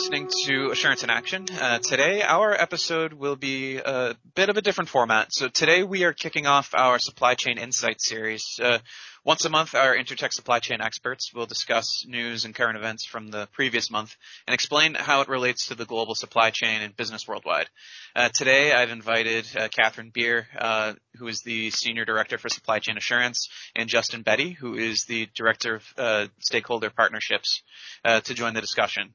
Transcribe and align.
listening 0.00 0.30
to 0.46 0.70
Assurance 0.70 1.04
in 1.04 1.10
Action. 1.10 1.44
Uh, 1.60 1.78
today, 1.78 2.22
our 2.22 2.54
episode 2.54 3.12
will 3.12 3.36
be 3.36 3.76
a 3.76 4.16
bit 4.34 4.48
of 4.48 4.56
a 4.56 4.62
different 4.62 4.88
format. 4.88 5.30
So 5.30 5.48
today 5.48 5.82
we 5.82 6.04
are 6.04 6.14
kicking 6.14 6.46
off 6.46 6.70
our 6.72 6.98
Supply 6.98 7.34
Chain 7.34 7.58
Insight 7.58 8.00
series. 8.00 8.58
Uh, 8.62 8.78
once 9.26 9.44
a 9.44 9.50
month, 9.50 9.74
our 9.74 9.94
Intertek 9.94 10.32
supply 10.32 10.58
chain 10.58 10.80
experts 10.80 11.34
will 11.34 11.44
discuss 11.44 12.06
news 12.06 12.46
and 12.46 12.54
current 12.54 12.78
events 12.78 13.04
from 13.04 13.28
the 13.28 13.46
previous 13.52 13.90
month 13.90 14.16
and 14.46 14.54
explain 14.54 14.94
how 14.94 15.20
it 15.20 15.28
relates 15.28 15.66
to 15.66 15.74
the 15.74 15.84
global 15.84 16.14
supply 16.14 16.48
chain 16.48 16.80
and 16.80 16.96
business 16.96 17.28
worldwide. 17.28 17.68
Uh, 18.16 18.30
today, 18.32 18.72
I've 18.72 18.88
invited 18.88 19.46
uh, 19.54 19.68
Catherine 19.68 20.10
Beer, 20.14 20.48
uh, 20.58 20.94
who 21.16 21.28
is 21.28 21.42
the 21.42 21.68
Senior 21.72 22.06
Director 22.06 22.38
for 22.38 22.48
Supply 22.48 22.78
Chain 22.78 22.96
Assurance, 22.96 23.50
and 23.76 23.90
Justin 23.90 24.22
Betty, 24.22 24.52
who 24.52 24.76
is 24.76 25.04
the 25.04 25.28
Director 25.34 25.74
of 25.74 25.84
uh, 25.98 26.26
Stakeholder 26.38 26.88
Partnerships, 26.88 27.62
uh, 28.02 28.20
to 28.20 28.32
join 28.32 28.54
the 28.54 28.62
discussion. 28.62 29.12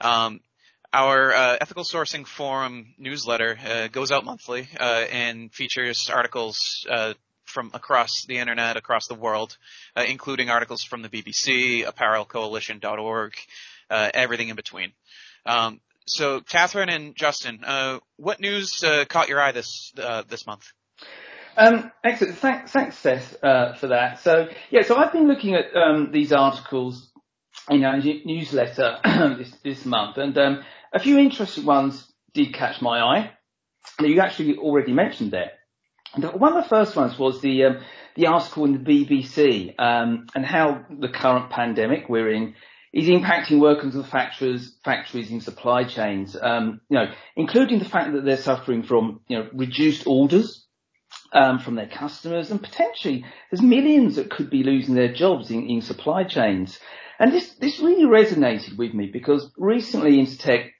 Um, 0.00 0.40
our 0.92 1.34
uh, 1.34 1.56
ethical 1.60 1.84
sourcing 1.84 2.26
forum 2.26 2.94
newsletter 2.98 3.58
uh, 3.62 3.88
goes 3.88 4.10
out 4.10 4.24
monthly 4.24 4.68
uh, 4.80 5.04
and 5.12 5.52
features 5.52 6.10
articles 6.12 6.86
uh, 6.90 7.14
from 7.44 7.70
across 7.74 8.24
the 8.26 8.38
internet, 8.38 8.76
across 8.76 9.06
the 9.06 9.14
world, 9.14 9.56
uh, 9.96 10.04
including 10.06 10.48
articles 10.48 10.82
from 10.82 11.02
the 11.02 11.08
BBC, 11.08 11.84
ApparelCoalition.org, 11.84 13.32
uh, 13.90 14.10
everything 14.14 14.48
in 14.48 14.56
between. 14.56 14.92
Um, 15.44 15.80
so, 16.06 16.40
Catherine 16.40 16.88
and 16.88 17.14
Justin, 17.14 17.60
what 18.16 18.40
news 18.40 18.82
caught 19.08 19.28
your 19.28 19.40
eye 19.40 19.52
this 19.52 19.92
this 20.28 20.46
month? 20.46 20.72
Um, 21.58 21.90
excellent. 22.02 22.38
Thanks, 22.38 22.72
thanks 22.72 22.96
Seth, 22.96 23.36
for 23.40 23.88
that. 23.88 24.20
So, 24.20 24.48
yeah, 24.70 24.82
so 24.82 24.96
I've 24.96 25.12
been 25.12 25.28
looking 25.28 25.54
at 25.54 25.76
um, 25.76 26.10
these 26.12 26.32
articles 26.32 27.07
in 27.70 27.84
our 27.84 27.98
newsletter 27.98 28.98
this, 29.38 29.50
this 29.62 29.84
month, 29.84 30.16
and 30.18 30.36
um, 30.38 30.64
a 30.92 30.98
few 30.98 31.18
interesting 31.18 31.64
ones 31.64 32.06
did 32.32 32.54
catch 32.54 32.80
my 32.80 33.00
eye. 33.00 33.30
Now, 34.00 34.06
you 34.06 34.20
actually 34.20 34.56
already 34.56 34.92
mentioned 34.92 35.34
it. 35.34 35.50
One 36.16 36.56
of 36.56 36.62
the 36.62 36.68
first 36.68 36.96
ones 36.96 37.18
was 37.18 37.40
the 37.42 37.64
um, 37.64 37.80
the 38.16 38.26
article 38.26 38.64
in 38.64 38.72
the 38.72 39.06
BBC 39.06 39.74
um, 39.78 40.26
and 40.34 40.44
how 40.44 40.84
the 40.90 41.08
current 41.08 41.50
pandemic 41.50 42.08
we're 42.08 42.32
in 42.32 42.54
is 42.92 43.08
impacting 43.08 43.60
workers 43.60 43.94
and 43.94 44.06
factories 44.06 44.76
factories 44.84 45.30
in 45.30 45.40
supply 45.40 45.84
chains. 45.84 46.36
Um, 46.40 46.80
you 46.88 46.98
know, 46.98 47.12
including 47.36 47.78
the 47.78 47.84
fact 47.84 48.12
that 48.12 48.24
they're 48.24 48.38
suffering 48.38 48.82
from 48.82 49.20
you 49.28 49.38
know 49.38 49.48
reduced 49.52 50.06
orders 50.06 50.66
um, 51.32 51.58
from 51.58 51.74
their 51.74 51.88
customers, 51.88 52.50
and 52.50 52.62
potentially 52.62 53.24
there's 53.50 53.62
millions 53.62 54.16
that 54.16 54.30
could 54.30 54.50
be 54.50 54.62
losing 54.62 54.94
their 54.94 55.12
jobs 55.12 55.50
in, 55.50 55.68
in 55.68 55.82
supply 55.82 56.24
chains. 56.24 56.78
And 57.18 57.32
this, 57.32 57.54
this 57.54 57.80
really 57.80 58.04
resonated 58.04 58.76
with 58.76 58.94
me 58.94 59.10
because 59.12 59.50
recently 59.56 60.18
Intertek, 60.18 60.70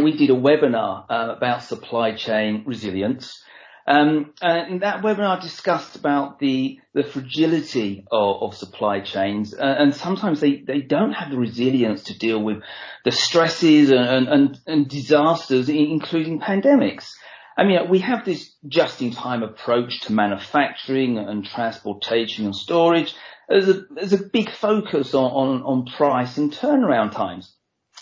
we 0.00 0.16
did 0.16 0.30
a 0.30 0.34
webinar 0.34 1.04
uh, 1.10 1.34
about 1.36 1.62
supply 1.62 2.14
chain 2.14 2.64
resilience. 2.66 3.42
Um, 3.86 4.32
and 4.40 4.80
that 4.80 5.02
webinar 5.02 5.42
discussed 5.42 5.94
about 5.94 6.38
the, 6.38 6.78
the 6.94 7.02
fragility 7.02 8.06
of, 8.10 8.42
of 8.42 8.56
supply 8.56 9.00
chains, 9.00 9.52
uh, 9.52 9.62
and 9.62 9.94
sometimes 9.94 10.40
they, 10.40 10.62
they 10.66 10.80
don't 10.80 11.12
have 11.12 11.30
the 11.30 11.36
resilience 11.36 12.04
to 12.04 12.18
deal 12.18 12.42
with 12.42 12.62
the 13.04 13.12
stresses 13.12 13.90
and, 13.90 14.26
and, 14.26 14.58
and 14.66 14.88
disasters, 14.88 15.68
including 15.68 16.40
pandemics. 16.40 17.10
I 17.58 17.64
mean, 17.64 17.90
we 17.90 17.98
have 17.98 18.24
this 18.24 18.54
just-in-time 18.66 19.42
approach 19.42 20.00
to 20.02 20.12
manufacturing 20.12 21.18
and 21.18 21.44
transportation 21.44 22.46
and 22.46 22.56
storage, 22.56 23.14
there's 23.48 23.68
a, 23.68 23.84
there's 23.90 24.12
a 24.12 24.22
big 24.22 24.50
focus 24.50 25.14
on, 25.14 25.30
on, 25.30 25.62
on 25.62 25.86
price 25.86 26.36
and 26.36 26.52
turnaround 26.52 27.12
times. 27.12 27.54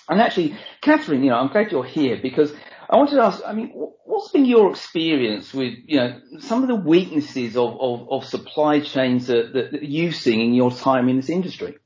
And 0.08 0.20
actually, 0.20 0.56
Catherine, 0.80 1.22
you 1.22 1.30
know, 1.30 1.36
I'm 1.36 1.48
glad 1.48 1.72
you're 1.72 1.84
here 1.84 2.18
because 2.20 2.52
I 2.88 2.96
wanted 2.96 3.16
to 3.16 3.22
ask, 3.22 3.42
I 3.46 3.52
mean, 3.52 3.70
what's 4.04 4.30
been 4.30 4.44
your 4.44 4.70
experience 4.70 5.54
with, 5.54 5.74
you 5.86 5.96
know, 5.98 6.20
some 6.40 6.62
of 6.62 6.68
the 6.68 6.74
weaknesses 6.74 7.56
of, 7.56 7.80
of, 7.80 8.10
of 8.10 8.24
supply 8.24 8.80
chains 8.80 9.28
that, 9.28 9.52
that, 9.52 9.82
you've 9.82 10.16
seen 10.16 10.40
in 10.40 10.54
your 10.54 10.70
time 10.70 11.08
in 11.08 11.16
this 11.16 11.30
industry? 11.30 11.78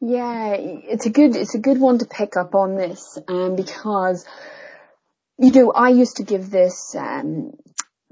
Yeah, 0.00 0.54
it's 0.54 1.06
a 1.06 1.10
good, 1.10 1.36
it's 1.36 1.54
a 1.54 1.58
good 1.58 1.78
one 1.78 1.98
to 1.98 2.06
pick 2.06 2.36
up 2.36 2.54
on 2.54 2.74
this, 2.74 3.18
um, 3.28 3.54
because, 3.54 4.24
you 5.38 5.52
know, 5.52 5.72
I 5.72 5.90
used 5.90 6.16
to 6.16 6.22
give 6.22 6.50
this, 6.50 6.96
um, 6.96 7.52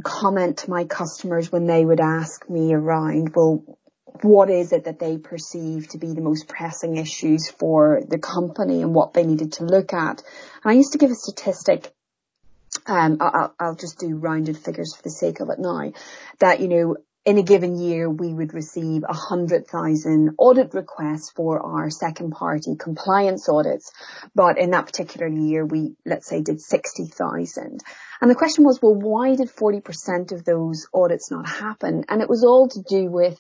comment 0.05 0.59
to 0.59 0.71
my 0.71 0.85
customers 0.85 1.51
when 1.51 1.67
they 1.67 1.85
would 1.85 2.01
ask 2.01 2.49
me 2.49 2.73
around, 2.73 3.35
well, 3.35 3.65
what 4.23 4.51
is 4.51 4.73
it 4.73 4.85
that 4.85 4.99
they 4.99 5.19
perceive 5.19 5.89
to 5.89 5.99
be 5.99 6.13
the 6.13 6.21
most 6.21 6.49
pressing 6.49 6.97
issues 6.97 7.51
for 7.51 8.03
the 8.07 8.19
company 8.19 8.83
and 8.83 8.95
what 8.95 9.15
they 9.15 9.25
needed 9.25 9.53
to 9.55 9.65
look 9.65 9.93
at. 9.93 10.23
And 10.63 10.71
I 10.71 10.73
used 10.73 10.93
to 10.93 10.99
give 10.99 11.11
a 11.11 11.15
statistic 11.15 11.93
um, 12.87 13.17
I'll, 13.21 13.55
I'll, 13.59 13.75
just 13.75 13.99
do 13.99 14.17
rounded 14.17 14.59
figures 14.59 14.95
for 14.95 15.03
the 15.03 15.11
sake 15.11 15.41
of 15.41 15.49
it 15.49 15.59
now, 15.59 15.93
that, 16.39 16.61
you 16.61 16.69
know, 16.69 16.97
in 17.25 17.37
a 17.37 17.43
given 17.43 17.79
year, 17.79 18.09
we 18.09 18.33
would 18.33 18.55
receive 18.55 19.03
100,000 19.03 20.31
audit 20.39 20.73
requests 20.73 21.31
for 21.31 21.61
our 21.61 21.91
second 21.91 22.31
party 22.31 22.75
compliance 22.79 23.51
audits. 23.51 23.93
But 24.35 24.57
in 24.57 24.71
that 24.71 24.87
particular 24.87 25.29
year, 25.29 25.67
we, 25.67 25.95
let's 26.07 26.27
say, 26.27 26.41
did 26.41 26.61
60,000. 26.61 27.81
And 28.21 28.31
the 28.31 28.35
question 28.35 28.65
was, 28.65 28.81
well, 28.81 28.95
why 28.95 29.37
did 29.37 29.51
40% 29.51 30.33
of 30.33 30.45
those 30.45 30.87
audits 30.95 31.31
not 31.31 31.47
happen? 31.47 32.05
And 32.09 32.23
it 32.23 32.31
was 32.31 32.45
all 32.45 32.69
to 32.69 32.83
do 32.89 33.11
with 33.11 33.39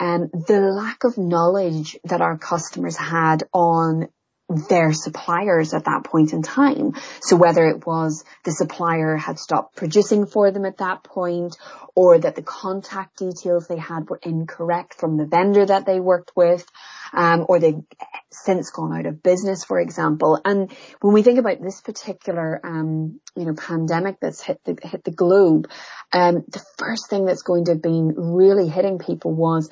um, 0.00 0.28
the 0.32 0.60
lack 0.60 1.04
of 1.04 1.18
knowledge 1.18 1.96
that 2.04 2.20
our 2.20 2.38
customers 2.38 2.96
had 2.96 3.44
on 3.52 4.08
their 4.48 4.92
suppliers 4.92 5.74
at 5.74 5.84
that 5.84 6.04
point 6.04 6.32
in 6.32 6.42
time. 6.42 6.92
So 7.20 7.36
whether 7.36 7.66
it 7.66 7.86
was 7.86 8.24
the 8.44 8.52
supplier 8.52 9.16
had 9.16 9.38
stopped 9.38 9.76
producing 9.76 10.26
for 10.26 10.50
them 10.50 10.64
at 10.64 10.78
that 10.78 11.04
point 11.04 11.56
or 11.94 12.18
that 12.18 12.34
the 12.34 12.42
contact 12.42 13.18
details 13.18 13.66
they 13.66 13.76
had 13.76 14.08
were 14.08 14.20
incorrect 14.22 14.94
from 14.94 15.16
the 15.16 15.26
vendor 15.26 15.66
that 15.66 15.84
they 15.84 16.00
worked 16.00 16.32
with, 16.34 16.64
um, 17.12 17.44
or 17.48 17.58
they'd 17.58 17.82
since 18.30 18.70
gone 18.70 18.96
out 18.96 19.06
of 19.06 19.22
business, 19.22 19.64
for 19.64 19.80
example. 19.80 20.40
And 20.44 20.70
when 21.00 21.12
we 21.12 21.22
think 21.22 21.38
about 21.38 21.60
this 21.60 21.80
particular, 21.80 22.60
um, 22.64 23.20
you 23.36 23.44
know, 23.44 23.54
pandemic 23.54 24.18
that's 24.20 24.40
hit 24.40 24.60
the, 24.64 24.78
hit 24.82 25.04
the 25.04 25.10
globe, 25.10 25.68
um, 26.12 26.44
the 26.48 26.64
first 26.78 27.10
thing 27.10 27.24
that's 27.24 27.42
going 27.42 27.64
to 27.66 27.72
have 27.72 27.82
been 27.82 28.14
really 28.16 28.68
hitting 28.68 28.98
people 28.98 29.34
was 29.34 29.68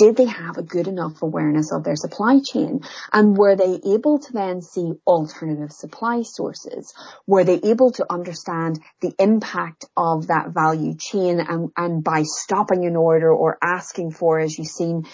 did 0.00 0.16
they 0.16 0.24
have 0.24 0.56
a 0.56 0.62
good 0.62 0.88
enough 0.88 1.20
awareness 1.20 1.72
of 1.72 1.84
their 1.84 1.94
supply 1.94 2.40
chain? 2.40 2.80
And 3.12 3.36
were 3.36 3.54
they 3.54 3.78
able 3.84 4.18
to 4.18 4.32
then 4.32 4.62
see 4.62 4.94
alternative 5.06 5.72
supply 5.72 6.22
sources? 6.22 6.94
Were 7.26 7.44
they 7.44 7.60
able 7.62 7.92
to 7.92 8.06
understand 8.10 8.80
the 9.02 9.12
impact 9.18 9.84
of 9.98 10.28
that 10.28 10.54
value 10.54 10.96
chain 10.96 11.38
and, 11.38 11.68
and 11.76 12.02
by 12.02 12.22
stopping 12.22 12.86
an 12.86 12.96
order 12.96 13.30
or 13.30 13.58
asking 13.62 14.12
for, 14.12 14.40
as 14.40 14.56
you've 14.56 14.68
seen 14.68 15.06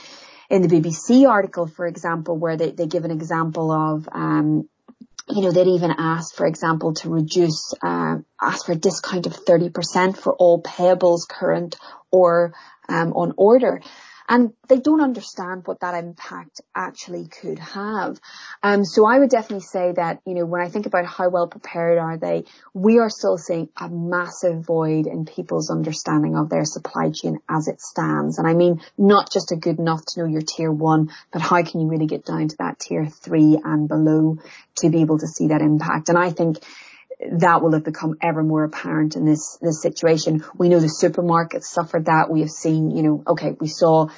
in 0.48 0.62
the 0.62 0.68
BBC 0.68 1.28
article, 1.28 1.66
for 1.66 1.84
example, 1.84 2.38
where 2.38 2.56
they, 2.56 2.70
they 2.70 2.86
give 2.86 3.04
an 3.04 3.10
example 3.10 3.72
of, 3.72 4.08
um, 4.12 4.68
you 5.28 5.42
know, 5.42 5.50
they'd 5.50 5.66
even 5.66 5.90
asked, 5.98 6.36
for 6.36 6.46
example, 6.46 6.94
to 6.94 7.10
reduce, 7.10 7.74
uh, 7.82 8.18
ask 8.40 8.66
for 8.66 8.70
a 8.70 8.76
discount 8.76 9.26
of 9.26 9.32
30% 9.32 10.16
for 10.16 10.32
all 10.32 10.62
payables 10.62 11.26
current 11.28 11.74
or 12.12 12.54
um, 12.88 13.12
on 13.14 13.34
order 13.36 13.80
and 14.28 14.52
they 14.68 14.78
don't 14.78 15.00
understand 15.00 15.62
what 15.66 15.80
that 15.80 15.94
impact 15.94 16.60
actually 16.74 17.28
could 17.28 17.58
have. 17.58 18.20
Um, 18.62 18.84
so 18.84 19.06
I 19.06 19.18
would 19.18 19.30
definitely 19.30 19.66
say 19.66 19.92
that, 19.92 20.20
you 20.26 20.34
know, 20.34 20.44
when 20.44 20.60
I 20.60 20.68
think 20.68 20.86
about 20.86 21.06
how 21.06 21.28
well 21.28 21.46
prepared 21.46 21.98
are 21.98 22.16
they, 22.16 22.44
we 22.74 22.98
are 22.98 23.10
still 23.10 23.38
seeing 23.38 23.68
a 23.76 23.88
massive 23.88 24.64
void 24.64 25.06
in 25.06 25.26
people's 25.26 25.70
understanding 25.70 26.36
of 26.36 26.48
their 26.48 26.64
supply 26.64 27.10
chain 27.10 27.38
as 27.48 27.68
it 27.68 27.80
stands. 27.80 28.38
And 28.38 28.46
I 28.46 28.54
mean, 28.54 28.80
not 28.98 29.32
just 29.32 29.52
a 29.52 29.56
good 29.56 29.78
enough 29.78 30.04
to 30.06 30.20
know 30.20 30.26
your 30.26 30.42
tier 30.42 30.72
one, 30.72 31.10
but 31.32 31.42
how 31.42 31.62
can 31.62 31.80
you 31.80 31.88
really 31.88 32.06
get 32.06 32.24
down 32.24 32.48
to 32.48 32.56
that 32.58 32.78
tier 32.78 33.06
three 33.06 33.58
and 33.62 33.88
below 33.88 34.38
to 34.76 34.90
be 34.90 35.00
able 35.02 35.18
to 35.18 35.26
see 35.26 35.48
that 35.48 35.62
impact? 35.62 36.08
And 36.08 36.18
I 36.18 36.30
think 36.30 36.58
that 37.20 37.62
will 37.62 37.72
have 37.72 37.84
become 37.84 38.16
ever 38.22 38.42
more 38.42 38.64
apparent 38.64 39.16
in 39.16 39.24
this, 39.24 39.58
this 39.60 39.82
situation. 39.82 40.44
We 40.56 40.68
know 40.68 40.80
the 40.80 40.86
supermarkets 40.86 41.64
suffered 41.64 42.06
that. 42.06 42.30
We 42.30 42.40
have 42.40 42.50
seen, 42.50 42.90
you 42.90 43.02
know, 43.02 43.22
okay, 43.26 43.56
we 43.58 43.68
saw 43.68 44.08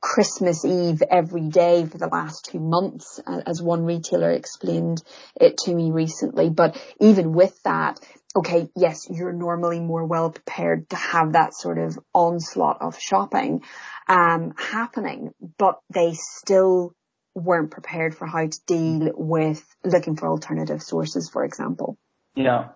Christmas 0.00 0.64
Eve 0.64 1.02
every 1.10 1.48
day 1.48 1.84
for 1.84 1.98
the 1.98 2.06
last 2.06 2.48
two 2.50 2.60
months, 2.60 3.20
as 3.46 3.60
one 3.60 3.84
retailer 3.84 4.30
explained 4.30 5.02
it 5.40 5.58
to 5.58 5.74
me 5.74 5.90
recently. 5.90 6.50
But 6.50 6.80
even 7.00 7.32
with 7.32 7.60
that, 7.64 7.98
okay, 8.36 8.68
yes, 8.76 9.08
you're 9.10 9.32
normally 9.32 9.80
more 9.80 10.06
well 10.06 10.30
prepared 10.30 10.88
to 10.90 10.96
have 10.96 11.32
that 11.32 11.52
sort 11.54 11.78
of 11.78 11.98
onslaught 12.14 12.80
of 12.80 12.98
shopping, 12.98 13.62
um, 14.08 14.54
happening, 14.56 15.32
but 15.58 15.80
they 15.92 16.14
still 16.14 16.94
weren't 17.34 17.70
prepared 17.70 18.16
for 18.16 18.26
how 18.26 18.46
to 18.46 18.60
deal 18.66 19.10
with 19.14 19.64
looking 19.84 20.16
for 20.16 20.28
alternative 20.28 20.82
sources, 20.82 21.28
for 21.28 21.44
example. 21.44 21.98
Yeah. 22.38 22.68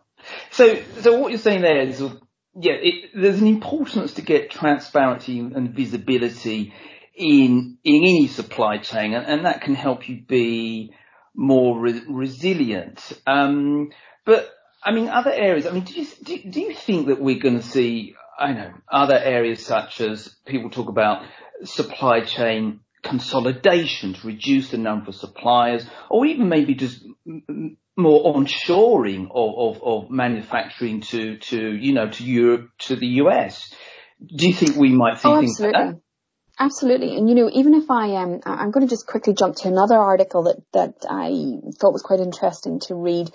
So, 0.50 0.82
so 1.00 1.18
what 1.20 1.30
you're 1.30 1.38
saying 1.38 1.62
there 1.62 1.80
is, 1.80 2.00
yeah, 2.00 2.74
it, 2.74 3.10
there's 3.14 3.40
an 3.40 3.46
importance 3.46 4.14
to 4.14 4.22
get 4.22 4.50
transparency 4.50 5.38
and 5.38 5.70
visibility 5.70 6.74
in 7.14 7.78
in 7.84 7.96
any 7.96 8.26
supply 8.26 8.78
chain, 8.78 9.14
and, 9.14 9.26
and 9.26 9.46
that 9.46 9.60
can 9.60 9.74
help 9.74 10.08
you 10.08 10.22
be 10.26 10.92
more 11.34 11.78
re- 11.78 12.02
resilient. 12.08 13.12
Um, 13.26 13.90
but 14.24 14.50
I 14.82 14.92
mean, 14.92 15.08
other 15.08 15.32
areas. 15.32 15.66
I 15.66 15.70
mean, 15.70 15.84
do 15.84 15.94
you 15.94 16.06
do, 16.24 16.38
do 16.50 16.60
you 16.60 16.74
think 16.74 17.06
that 17.06 17.20
we're 17.20 17.38
going 17.38 17.60
to 17.60 17.66
see? 17.66 18.14
I 18.38 18.52
know 18.52 18.72
other 18.90 19.16
areas 19.16 19.64
such 19.64 20.00
as 20.00 20.34
people 20.46 20.70
talk 20.70 20.88
about 20.88 21.24
supply 21.64 22.22
chain 22.22 22.80
consolidation 23.04 24.14
to 24.14 24.26
reduce 24.26 24.70
the 24.70 24.78
number 24.78 25.10
of 25.10 25.14
suppliers, 25.14 25.86
or 26.10 26.26
even 26.26 26.48
maybe 26.48 26.74
just 26.74 27.04
more 27.96 28.34
onshoring 28.34 29.28
of, 29.30 29.76
of, 29.76 29.82
of 29.82 30.10
manufacturing 30.10 31.00
to, 31.02 31.38
to, 31.38 31.74
you 31.74 31.92
know, 31.92 32.08
to 32.08 32.24
Europe, 32.24 32.70
to 32.78 32.96
the 32.96 33.06
US. 33.06 33.72
Do 34.24 34.46
you 34.48 34.54
think 34.54 34.76
we 34.76 34.90
might 34.90 35.18
see 35.18 35.28
oh, 35.28 35.40
things 35.40 35.60
like 35.60 35.72
that? 35.72 36.00
Absolutely. 36.58 37.16
And 37.16 37.28
you 37.28 37.34
know, 37.34 37.50
even 37.52 37.74
if 37.74 37.90
I 37.90 38.16
um 38.16 38.40
I'm 38.44 38.70
going 38.70 38.86
to 38.86 38.90
just 38.90 39.06
quickly 39.06 39.34
jump 39.34 39.56
to 39.56 39.68
another 39.68 39.96
article 39.96 40.44
that 40.44 40.62
that 40.72 40.94
I 41.08 41.58
thought 41.80 41.92
was 41.92 42.02
quite 42.02 42.20
interesting 42.20 42.80
to 42.86 42.94
read. 42.94 43.30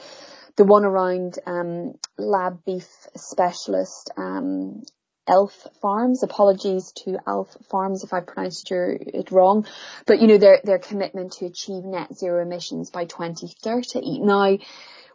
The 0.55 0.63
one 0.63 0.85
around 0.85 1.37
um 1.45 1.95
lab 2.17 2.63
beef 2.65 2.87
specialist 3.15 4.11
um 4.17 4.83
Elf 5.27 5.67
Farms. 5.81 6.23
Apologies 6.23 6.91
to 7.03 7.17
Elf 7.27 7.55
Farms 7.69 8.03
if 8.03 8.13
I 8.13 8.21
pronounced 8.21 8.69
your, 8.69 8.91
it 8.91 9.31
wrong. 9.31 9.67
But 10.05 10.21
you 10.21 10.27
know, 10.27 10.37
their, 10.37 10.61
their 10.63 10.79
commitment 10.79 11.33
to 11.33 11.45
achieve 11.45 11.83
net 11.83 12.15
zero 12.15 12.41
emissions 12.41 12.89
by 12.89 13.05
2030. 13.05 14.19
Now, 14.21 14.57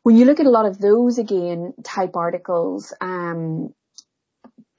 when 0.02 0.16
you 0.16 0.24
look 0.24 0.40
at 0.40 0.46
a 0.46 0.50
lot 0.50 0.66
of 0.66 0.78
those 0.78 1.18
again 1.18 1.74
type 1.84 2.16
articles, 2.16 2.92
um, 3.00 3.72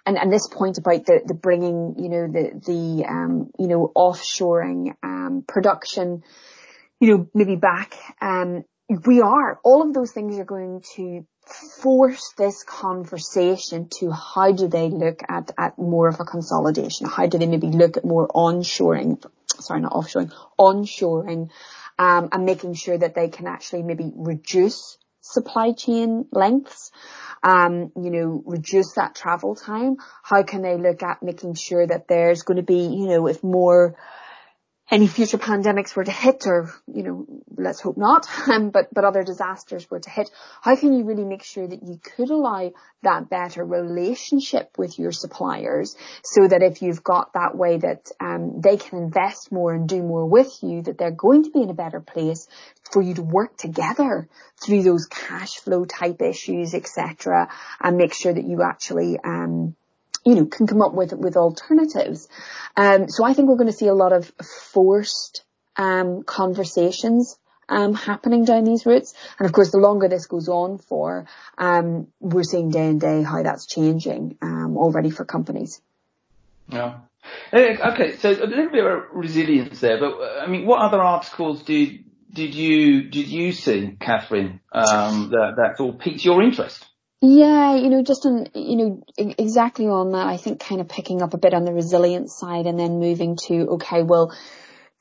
and, 0.06 0.18
and 0.18 0.32
this 0.32 0.48
point 0.48 0.78
about 0.78 1.06
the, 1.06 1.22
the 1.26 1.34
bringing, 1.34 1.96
you 1.98 2.10
know, 2.10 2.28
the, 2.28 2.60
the, 2.66 3.06
um, 3.06 3.52
you 3.58 3.68
know, 3.68 3.92
offshoring, 3.96 4.94
um, 5.02 5.44
production, 5.48 6.24
you 7.00 7.18
know, 7.18 7.30
maybe 7.34 7.56
back, 7.56 7.96
um, 8.22 8.64
we 9.06 9.22
are, 9.22 9.60
all 9.64 9.82
of 9.82 9.94
those 9.94 10.12
things 10.12 10.38
are 10.38 10.46
going 10.46 10.84
to 10.96 11.26
force 11.82 12.34
this 12.38 12.64
conversation 12.64 13.88
to 14.00 14.12
how 14.12 14.52
do 14.52 14.68
they 14.68 14.90
look 14.90 15.22
at, 15.28 15.52
at 15.58 15.78
more 15.78 16.08
of 16.08 16.20
a 16.20 16.26
consolidation? 16.26 17.08
How 17.08 17.28
do 17.28 17.38
they 17.38 17.46
maybe 17.46 17.68
look 17.68 17.98
at 17.98 18.06
more 18.06 18.28
onshoring, 18.28 19.24
sorry, 19.60 19.82
not 19.82 19.94
offshoring, 19.94 20.32
onshoring, 20.60 21.50
um, 22.00 22.30
and 22.32 22.46
making 22.46 22.74
sure 22.76 22.98
that 22.98 23.16
they 23.16 23.30
can 23.30 23.48
actually 23.48 23.84
maybe 23.84 24.12
reduce 24.16 24.98
supply 25.22 25.72
chain 25.72 26.26
lengths, 26.32 26.92
um, 27.44 27.92
you 27.96 28.10
know, 28.10 28.44
reduce 28.46 28.94
that 28.94 29.16
travel 29.16 29.56
time? 29.56 29.98
How 30.24 30.44
can 30.44 30.62
they 30.62 30.78
look 30.78 31.04
at 31.04 31.24
making 31.24 31.56
sure 31.56 31.86
that 31.86 32.08
there's 32.08 32.44
going 32.44 32.58
to 32.58 32.64
be, 32.64 32.86
you 32.86 33.08
know, 33.08 33.28
if 33.28 33.44
more 33.44 33.96
any 34.92 35.08
future 35.08 35.38
pandemics 35.38 35.96
were 35.96 36.04
to 36.04 36.12
hit 36.12 36.46
or, 36.46 36.72
you 36.88 37.04
know, 37.04 37.26
let's 37.58 37.80
hope 37.80 37.98
not, 37.98 38.28
um, 38.50 38.70
but, 38.70 38.94
but 38.94 39.04
other 39.04 39.24
disasters 39.24 39.90
were 39.90 40.00
to 40.00 40.10
hit, 40.10 40.30
how 40.62 40.76
can 40.76 40.94
you 40.94 41.06
really 41.06 41.24
make 41.24 41.44
sure 41.44 41.68
that 41.68 41.84
you 41.84 42.00
could 42.04 42.30
allow 42.30 42.72
that 43.02 43.30
better 43.30 43.64
relationship 43.64 44.70
with 44.78 45.00
your 45.00 45.12
suppliers 45.12 45.96
so 46.24 46.48
that 46.48 46.62
if 46.62 46.82
you've 46.82 47.04
got 47.04 47.34
that 47.34 47.56
way 47.56 47.78
that, 47.78 48.12
um, 48.20 48.62
they 48.62 48.78
can 48.78 49.00
invest 49.00 49.52
more 49.52 49.74
and 49.74 49.88
do 49.88 50.02
more 50.02 50.26
with 50.26 50.60
you, 50.62 50.82
that 50.84 50.98
they're 50.98 51.12
going 51.12 51.44
to 51.44 51.52
be 51.52 51.62
in 51.62 51.70
a 51.70 51.74
better 51.74 52.00
place 52.00 52.48
for 52.92 53.02
you 53.02 53.14
to 53.14 53.24
work 53.24 53.58
together 53.58 54.28
through 54.64 54.84
those 54.84 55.06
cash 55.08 55.56
flow 55.58 55.86
type 55.86 56.22
issues, 56.22 56.74
etc., 56.74 57.50
and 57.82 57.98
make 57.98 58.14
sure 58.14 58.34
that 58.34 58.46
you 58.46 58.62
actually, 58.62 59.18
um, 59.24 59.76
you 60.26 60.36
know, 60.36 60.46
can 60.46 60.68
come 60.68 60.82
up 60.82 60.94
with, 60.94 61.14
with 61.14 61.36
alternatives. 61.36 62.28
Um, 62.76 63.10
so 63.10 63.24
I 63.24 63.34
think 63.34 63.50
we're 63.50 63.58
going 63.58 63.72
to 63.72 63.78
see 63.78 63.88
a 63.88 63.94
lot 63.94 64.14
of 64.14 64.32
forced, 64.72 65.44
um, 65.76 66.24
conversations, 66.24 67.38
um, 67.70 67.94
happening 67.94 68.46
down 68.46 68.64
these 68.64 68.86
routes. 68.86 69.14
And 69.40 69.46
of 69.46 69.54
course, 69.54 69.72
the 69.72 69.78
longer 69.78 70.08
this 70.08 70.28
goes 70.28 70.48
on 70.50 70.78
for, 70.78 71.26
um, 71.58 72.08
we're 72.20 72.44
seeing 72.44 72.70
day 72.70 72.88
and 72.88 73.00
day 73.00 73.24
how 73.24 73.44
that's 73.44 73.66
changing, 73.66 74.38
um, 74.42 74.78
already 74.78 75.10
for 75.10 75.26
companies. 75.26 75.82
Yeah. 76.70 77.00
Okay, 77.54 78.18
so 78.18 78.32
a 78.32 78.46
little 78.46 78.70
bit 78.70 78.86
of 78.86 79.04
resilience 79.14 79.80
there, 79.80 80.00
but 80.00 80.20
I 80.42 80.48
mean, 80.48 80.66
what 80.66 80.82
other 80.82 81.02
articles 81.02 81.64
did 81.64 82.04
did 82.32 82.56
you 82.56 83.04
did 83.04 83.28
you 83.28 83.52
see, 83.52 83.96
Catherine, 84.00 84.60
um, 84.72 85.30
that 85.30 85.54
that 85.58 85.80
all 85.80 85.94
piqued 85.94 86.26
your 86.26 86.42
interest? 86.42 86.86
Yeah, 87.26 87.76
you 87.78 87.90
know, 87.90 88.04
just 88.04 88.26
on, 88.26 88.48
you 88.54 88.76
know, 88.76 89.04
exactly 89.18 89.88
on 89.88 90.12
that, 90.12 90.28
I 90.28 90.36
think 90.36 90.60
kind 90.60 90.82
of 90.82 90.90
picking 90.90 91.22
up 91.22 91.34
a 91.34 91.38
bit 91.38 91.54
on 91.54 91.64
the 91.64 91.72
resilience 91.72 92.38
side 92.38 92.66
and 92.66 92.78
then 92.78 93.00
moving 93.00 93.38
to, 93.48 93.76
okay, 93.76 94.04
well, 94.04 94.36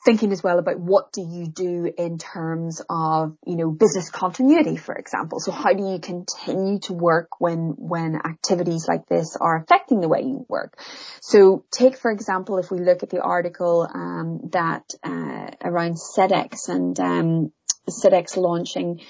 thinking 0.05 0.31
as 0.31 0.41
well 0.41 0.61
about 0.61 0.79
what 0.79 1.13
do 1.13 1.21
you 1.21 1.49
do 1.49 1.93
in 1.99 2.19
terms 2.19 2.81
of, 2.89 3.37
you 3.45 3.57
know, 3.57 3.73
business 3.73 4.09
continuity, 4.09 4.77
for 4.77 4.95
example. 4.95 5.41
So 5.41 5.51
how 5.51 5.73
do 5.73 5.83
you 5.83 5.99
continue 5.99 6.79
to 6.83 6.93
work 6.93 7.41
when, 7.41 7.75
when 7.77 8.15
activities 8.15 8.87
like 8.87 9.09
this 9.09 9.37
are 9.41 9.57
affecting 9.57 10.01
the 10.01 10.09
way 10.09 10.21
you 10.21 10.47
work? 10.49 10.79
So 11.23 11.65
take, 11.73 11.97
for 11.97 12.13
example, 12.13 12.59
if 12.59 12.71
we 12.71 12.79
look 12.79 13.03
at 13.03 13.11
the 13.11 13.21
article, 13.21 13.89
um, 13.93 14.49
that, 14.53 14.95
uh, 15.03 15.51
around 15.61 15.97
Sedex 15.97 16.69
and, 16.69 17.01
um, 17.01 17.53
Sedex 17.91 18.37
launching, 18.37 19.01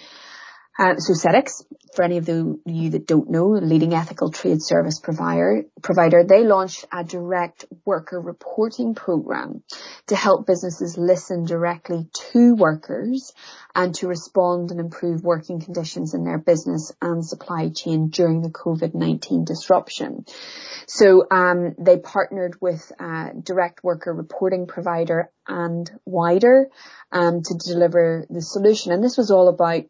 uh, 0.78 0.96
so 0.96 1.12
Sedex, 1.12 1.64
for 1.94 2.02
any 2.02 2.16
of 2.16 2.24
the, 2.24 2.58
you 2.64 2.90
that 2.90 3.06
don't 3.06 3.28
know, 3.28 3.48
leading 3.48 3.92
ethical 3.92 4.30
trade 4.30 4.62
service 4.62 4.98
provider, 4.98 5.64
provider, 5.82 6.24
they 6.24 6.44
launched 6.44 6.86
a 6.90 7.04
direct 7.04 7.66
worker 7.84 8.18
reporting 8.18 8.94
program 8.94 9.62
to 10.06 10.16
help 10.16 10.46
businesses 10.46 10.96
listen 10.96 11.44
directly 11.44 12.08
to 12.32 12.54
workers 12.54 13.32
and 13.74 13.94
to 13.96 14.08
respond 14.08 14.70
and 14.70 14.80
improve 14.80 15.22
working 15.22 15.60
conditions 15.60 16.14
in 16.14 16.24
their 16.24 16.38
business 16.38 16.90
and 17.02 17.22
supply 17.24 17.68
chain 17.68 18.08
during 18.08 18.40
the 18.40 18.48
COVID-19 18.50 19.44
disruption. 19.44 20.24
So 20.86 21.26
um, 21.30 21.74
they 21.78 21.98
partnered 21.98 22.56
with 22.62 22.90
a 22.98 23.32
direct 23.42 23.84
worker 23.84 24.12
reporting 24.12 24.66
provider 24.66 25.30
and 25.46 25.90
wider 26.06 26.68
um, 27.10 27.42
to 27.42 27.54
deliver 27.58 28.26
the 28.30 28.40
solution. 28.40 28.92
And 28.92 29.04
this 29.04 29.18
was 29.18 29.30
all 29.30 29.48
about 29.48 29.82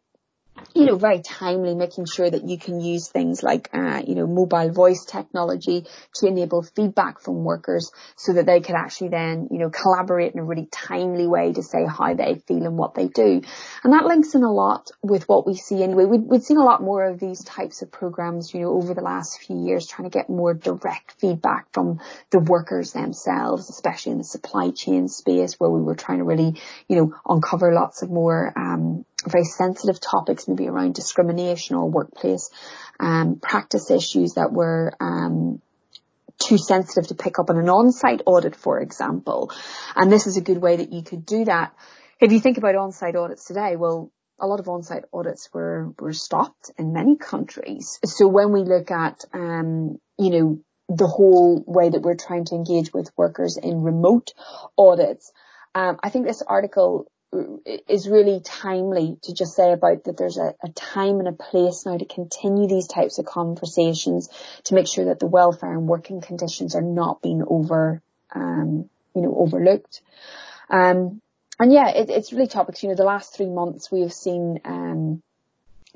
you 0.75 0.85
know, 0.85 0.95
very 0.95 1.21
timely, 1.21 1.75
making 1.75 2.05
sure 2.05 2.29
that 2.29 2.47
you 2.47 2.57
can 2.57 2.81
use 2.81 3.07
things 3.07 3.43
like, 3.43 3.69
uh, 3.73 4.01
you 4.05 4.15
know, 4.15 4.25
mobile 4.25 4.71
voice 4.71 5.05
technology 5.05 5.85
to 6.15 6.27
enable 6.27 6.63
feedback 6.63 7.19
from 7.19 7.43
workers 7.43 7.91
so 8.15 8.33
that 8.33 8.45
they 8.45 8.59
can 8.59 8.75
actually 8.75 9.09
then, 9.09 9.47
you 9.51 9.59
know, 9.59 9.69
collaborate 9.69 10.33
in 10.33 10.39
a 10.39 10.43
really 10.43 10.67
timely 10.71 11.27
way 11.27 11.53
to 11.53 11.61
say 11.61 11.85
how 11.85 12.13
they 12.13 12.35
feel 12.47 12.65
and 12.65 12.77
what 12.77 12.95
they 12.95 13.07
do. 13.07 13.41
And 13.83 13.93
that 13.93 14.05
links 14.05 14.33
in 14.33 14.43
a 14.43 14.51
lot 14.51 14.89
with 15.01 15.27
what 15.29 15.45
we 15.45 15.55
see 15.55 15.83
anyway. 15.83 16.05
We'd, 16.05 16.23
we'd 16.23 16.43
seen 16.43 16.57
a 16.57 16.63
lot 16.63 16.81
more 16.81 17.05
of 17.05 17.19
these 17.19 17.43
types 17.43 17.81
of 17.81 17.91
programs, 17.91 18.53
you 18.53 18.61
know, 18.61 18.73
over 18.73 18.93
the 18.93 19.01
last 19.01 19.41
few 19.41 19.63
years, 19.63 19.87
trying 19.87 20.09
to 20.09 20.13
get 20.17 20.29
more 20.29 20.53
direct 20.53 21.13
feedback 21.19 21.67
from 21.71 21.99
the 22.31 22.39
workers 22.39 22.93
themselves, 22.93 23.69
especially 23.69 24.13
in 24.13 24.17
the 24.19 24.23
supply 24.23 24.71
chain 24.71 25.07
space 25.07 25.59
where 25.59 25.69
we 25.69 25.81
were 25.81 25.95
trying 25.95 26.17
to 26.17 26.23
really, 26.23 26.59
you 26.87 26.95
know, 26.95 27.13
uncover 27.27 27.73
lots 27.73 28.01
of 28.01 28.09
more, 28.09 28.51
um, 28.55 29.05
very 29.31 29.45
sensitive 29.45 29.99
topics, 29.99 30.47
maybe 30.47 30.67
around 30.67 30.95
discrimination 30.95 31.75
or 31.75 31.89
workplace 31.89 32.49
um, 32.99 33.39
practice 33.41 33.91
issues 33.91 34.33
that 34.33 34.51
were 34.51 34.93
um, 34.99 35.61
too 36.39 36.57
sensitive 36.57 37.07
to 37.07 37.15
pick 37.15 37.39
up 37.39 37.49
on 37.49 37.57
an 37.57 37.69
on-site 37.69 38.21
audit, 38.25 38.55
for 38.55 38.79
example. 38.79 39.51
And 39.95 40.11
this 40.11 40.27
is 40.27 40.37
a 40.37 40.41
good 40.41 40.57
way 40.57 40.77
that 40.77 40.91
you 40.91 41.03
could 41.03 41.25
do 41.25 41.45
that. 41.45 41.73
If 42.19 42.31
you 42.31 42.39
think 42.39 42.57
about 42.57 42.75
on-site 42.75 43.15
audits 43.15 43.45
today, 43.45 43.75
well, 43.75 44.11
a 44.39 44.47
lot 44.47 44.59
of 44.59 44.67
on-site 44.67 45.05
audits 45.13 45.49
were, 45.53 45.93
were 45.99 46.13
stopped 46.13 46.71
in 46.77 46.93
many 46.93 47.17
countries. 47.17 47.99
So 48.03 48.27
when 48.27 48.51
we 48.51 48.61
look 48.61 48.91
at, 48.91 49.23
um, 49.33 49.99
you 50.17 50.29
know, 50.29 50.59
the 50.89 51.07
whole 51.07 51.63
way 51.65 51.89
that 51.89 52.01
we're 52.01 52.15
trying 52.15 52.45
to 52.45 52.55
engage 52.55 52.93
with 52.93 53.11
workers 53.15 53.57
in 53.61 53.83
remote 53.83 54.33
audits, 54.77 55.31
um, 55.75 55.97
I 56.03 56.09
think 56.09 56.25
this 56.25 56.41
article 56.41 57.07
is 57.87 58.07
really 58.07 58.41
timely 58.43 59.17
to 59.23 59.33
just 59.33 59.55
say 59.55 59.71
about 59.71 60.03
that 60.03 60.17
there's 60.17 60.37
a, 60.37 60.53
a, 60.63 60.69
time 60.69 61.19
and 61.19 61.27
a 61.27 61.31
place 61.31 61.83
now 61.85 61.97
to 61.97 62.05
continue 62.05 62.67
these 62.67 62.87
types 62.87 63.17
of 63.17 63.25
conversations 63.25 64.29
to 64.65 64.75
make 64.75 64.87
sure 64.87 65.05
that 65.05 65.19
the 65.19 65.25
welfare 65.25 65.71
and 65.71 65.87
working 65.87 66.21
conditions 66.21 66.75
are 66.75 66.81
not 66.81 67.21
being 67.21 67.43
over, 67.47 68.01
um, 68.33 68.89
you 69.15 69.21
know, 69.21 69.35
overlooked. 69.35 70.01
Um, 70.69 71.21
and 71.59 71.71
yeah, 71.71 71.89
it, 71.89 72.09
it's 72.09 72.33
really 72.33 72.47
topics. 72.47 72.83
You 72.83 72.89
know, 72.89 72.95
the 72.95 73.03
last 73.03 73.35
three 73.35 73.49
months 73.49 73.91
we 73.91 74.01
have 74.01 74.13
seen, 74.13 74.59
um, 74.65 75.21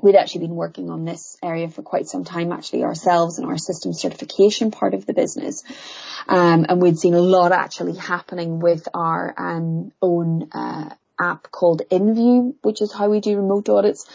we'd 0.02 0.16
actually 0.16 0.48
been 0.48 0.56
working 0.56 0.90
on 0.90 1.06
this 1.06 1.38
area 1.44 1.70
for 1.70 1.82
quite 1.82 2.08
some 2.08 2.24
time 2.24 2.52
actually 2.52 2.84
ourselves 2.84 3.40
and 3.40 3.48
our 3.48 3.58
system 3.58 3.94
certification 3.94 4.72
part 4.72 4.94
of 4.94 5.06
the 5.06 5.14
business. 5.14 5.64
Um, 6.28 6.66
and 6.70 6.82
we'd 6.82 7.00
seen 7.00 7.14
a 7.16 7.22
lot 7.22 7.52
actually 7.52 7.96
happening 7.96 8.60
with 8.60 8.88
our 8.94 9.34
um, 9.38 9.92
own 10.02 10.50
uh, 10.52 10.90
app 11.20 11.52
called 11.52 11.82
InView, 11.90 12.56
which 12.62 12.82
is 12.82 12.94
how 12.94 13.10
we 13.10 13.20
do 13.20 13.38
remote 13.38 13.70
audits. 13.70 14.06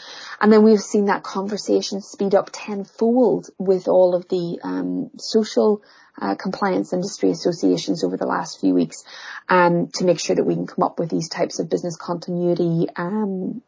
And 0.41 0.53
then 0.53 0.63
we've 0.63 0.81
seen 0.81 1.07
that 1.07 1.23
conversation 1.23 2.01
speed 2.01 2.35
up 2.35 2.51
tenfold 2.53 3.51
with 3.59 3.89
all 3.89 4.15
of 4.15 4.29
the 4.29 4.59
um, 4.63 5.11
social 5.19 5.83
uh, 6.21 6.35
compliance 6.35 6.93
industry 6.93 7.31
associations 7.31 8.05
over 8.05 8.17
the 8.17 8.27
last 8.27 8.61
few 8.61 8.75
weeks 8.75 9.05
um, 9.49 9.89
to 9.95 10.05
make 10.05 10.21
sure 10.21 10.37
that 10.37 10.45
we 10.45 10.55
can 10.55 10.67
come 10.67 10.85
up 10.85 10.99
with 10.99 11.11
these 11.11 11.29
types 11.29 11.59
of 11.59 11.71
business 11.71 11.97
continuity 11.97 12.87
um, 12.97 13.63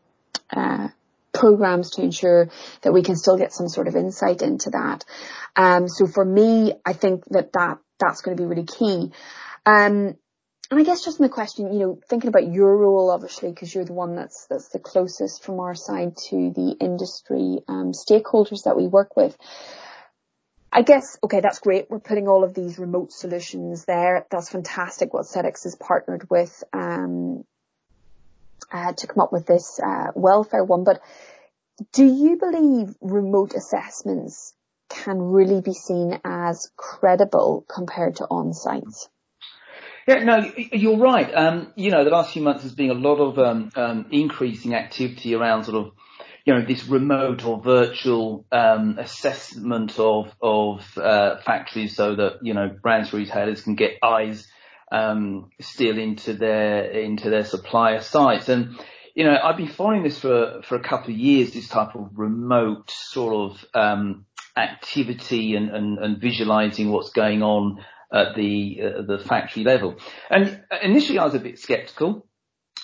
uh, 0.50 0.88
programs 1.32 1.90
to 1.90 2.02
ensure 2.02 2.48
that 2.82 2.92
we 2.92 3.02
can 3.02 3.16
still 3.16 3.36
get 3.36 3.52
some 3.52 3.68
sort 3.68 3.88
of 3.88 3.96
insight 3.96 4.42
into 4.42 4.70
that. 4.70 5.04
Um, 5.56 5.88
so 5.88 6.06
for 6.06 6.24
me, 6.24 6.74
I 6.84 6.92
think 6.92 7.24
that, 7.30 7.52
that 7.54 7.78
that's 7.98 8.20
going 8.20 8.36
to 8.36 8.42
be 8.42 8.46
really 8.46 8.64
key. 8.64 9.12
Um, 9.66 10.16
and 10.70 10.80
I 10.80 10.82
guess 10.82 11.04
just 11.04 11.20
in 11.20 11.24
the 11.24 11.30
question, 11.32 11.72
you 11.72 11.78
know, 11.78 11.98
thinking 12.08 12.28
about 12.28 12.50
your 12.50 12.76
role, 12.76 13.10
obviously, 13.10 13.50
because 13.50 13.74
you're 13.74 13.84
the 13.84 13.92
one 13.92 14.16
that's 14.16 14.46
that's 14.46 14.68
the 14.68 14.78
closest 14.78 15.44
from 15.44 15.60
our 15.60 15.74
side 15.74 16.16
to 16.28 16.52
the 16.54 16.76
industry 16.80 17.60
um, 17.68 17.92
stakeholders 17.92 18.64
that 18.64 18.76
we 18.76 18.86
work 18.86 19.16
with. 19.16 19.36
I 20.72 20.82
guess, 20.82 21.16
okay, 21.22 21.40
that's 21.40 21.60
great. 21.60 21.88
We're 21.88 22.00
putting 22.00 22.26
all 22.26 22.42
of 22.42 22.52
these 22.52 22.80
remote 22.80 23.12
solutions 23.12 23.84
there. 23.84 24.26
That's 24.30 24.48
fantastic 24.48 25.14
what 25.14 25.26
Sedex 25.26 25.62
has 25.62 25.76
partnered 25.76 26.28
with 26.28 26.64
um, 26.72 27.44
uh, 28.72 28.92
to 28.92 29.06
come 29.06 29.20
up 29.22 29.32
with 29.32 29.46
this 29.46 29.78
uh, 29.78 30.08
welfare 30.16 30.64
one. 30.64 30.82
But 30.82 31.00
do 31.92 32.04
you 32.04 32.36
believe 32.38 32.94
remote 33.00 33.54
assessments 33.54 34.52
can 34.88 35.20
really 35.20 35.60
be 35.60 35.74
seen 35.74 36.18
as 36.24 36.70
credible 36.76 37.64
compared 37.68 38.16
to 38.16 38.24
on-site? 38.24 39.08
Yeah, 40.06 40.22
no, 40.22 40.52
you're 40.56 40.98
right. 40.98 41.32
Um, 41.34 41.72
you 41.76 41.90
know, 41.90 42.04
the 42.04 42.10
last 42.10 42.32
few 42.32 42.42
months 42.42 42.62
has 42.62 42.74
been 42.74 42.90
a 42.90 42.94
lot 42.94 43.16
of 43.16 43.38
um, 43.38 43.70
um, 43.74 44.06
increasing 44.10 44.74
activity 44.74 45.34
around 45.34 45.64
sort 45.64 45.86
of, 45.86 45.92
you 46.44 46.52
know, 46.52 46.62
this 46.66 46.86
remote 46.86 47.44
or 47.44 47.62
virtual 47.62 48.44
um, 48.52 48.98
assessment 48.98 49.98
of 49.98 50.30
of 50.42 50.86
uh, 50.98 51.38
factories, 51.38 51.96
so 51.96 52.16
that 52.16 52.40
you 52.42 52.52
know 52.52 52.68
brands 52.82 53.14
retailers 53.14 53.62
can 53.62 53.76
get 53.76 53.92
eyes 54.02 54.46
um, 54.92 55.48
still 55.60 55.98
into 55.98 56.34
their 56.34 56.84
into 56.90 57.30
their 57.30 57.44
supplier 57.44 58.02
sites. 58.02 58.50
And 58.50 58.78
you 59.14 59.24
know, 59.24 59.34
I've 59.42 59.56
been 59.56 59.68
following 59.68 60.02
this 60.02 60.18
for 60.18 60.60
for 60.64 60.76
a 60.76 60.82
couple 60.82 61.14
of 61.14 61.18
years. 61.18 61.54
This 61.54 61.68
type 61.68 61.94
of 61.94 62.10
remote 62.14 62.90
sort 62.90 63.52
of 63.52 63.64
um, 63.72 64.26
activity 64.54 65.56
and, 65.56 65.70
and, 65.70 65.98
and 65.98 66.20
visualizing 66.20 66.90
what's 66.90 67.10
going 67.10 67.42
on 67.42 67.82
at 68.14 68.34
the 68.36 68.80
uh, 68.82 69.02
the 69.02 69.18
factory 69.18 69.64
level. 69.64 69.96
And 70.30 70.62
initially, 70.82 71.18
I 71.18 71.24
was 71.24 71.34
a 71.34 71.40
bit 71.40 71.58
sceptical. 71.58 72.26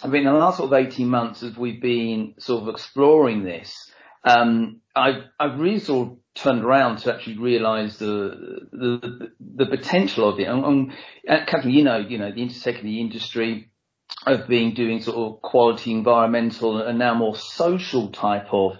I 0.03 0.09
mean, 0.09 0.27
in 0.27 0.33
the 0.33 0.39
last 0.39 0.57
sort 0.57 0.73
of 0.73 0.87
18 0.87 1.07
months, 1.09 1.43
as 1.43 1.57
we've 1.57 1.81
been 1.81 2.35
sort 2.39 2.63
of 2.63 2.69
exploring 2.71 3.45
this, 3.45 3.91
um, 4.25 4.81
I've, 4.97 5.25
I've 5.39 5.61
really 5.61 5.79
sort 5.79 6.09
of 6.09 6.17
turned 6.35 6.65
around 6.65 6.99
to 6.99 7.15
actually 7.15 7.39
realise 7.39 7.99
the, 7.99 8.67
the 8.73 9.29
the 9.57 9.67
potential 9.67 10.29
of 10.29 10.39
it. 10.41 10.45
And, 10.49 10.93
and 11.27 11.47
Catherine, 11.47 11.75
you 11.75 11.85
know, 11.85 11.99
you 11.99 12.19
know, 12.19 12.33
the 12.33 12.41
Intertek 12.41 12.79
and 12.79 12.89
the 12.89 13.01
industry 13.01 13.71
of 14.27 14.49
being 14.49 14.75
doing 14.75 15.01
sort 15.01 15.17
of 15.17 15.43
quality, 15.43 15.93
environmental, 15.93 16.83
and 16.83 16.99
now 16.99 17.15
more 17.15 17.37
social 17.37 18.09
type 18.09 18.49
of 18.53 18.73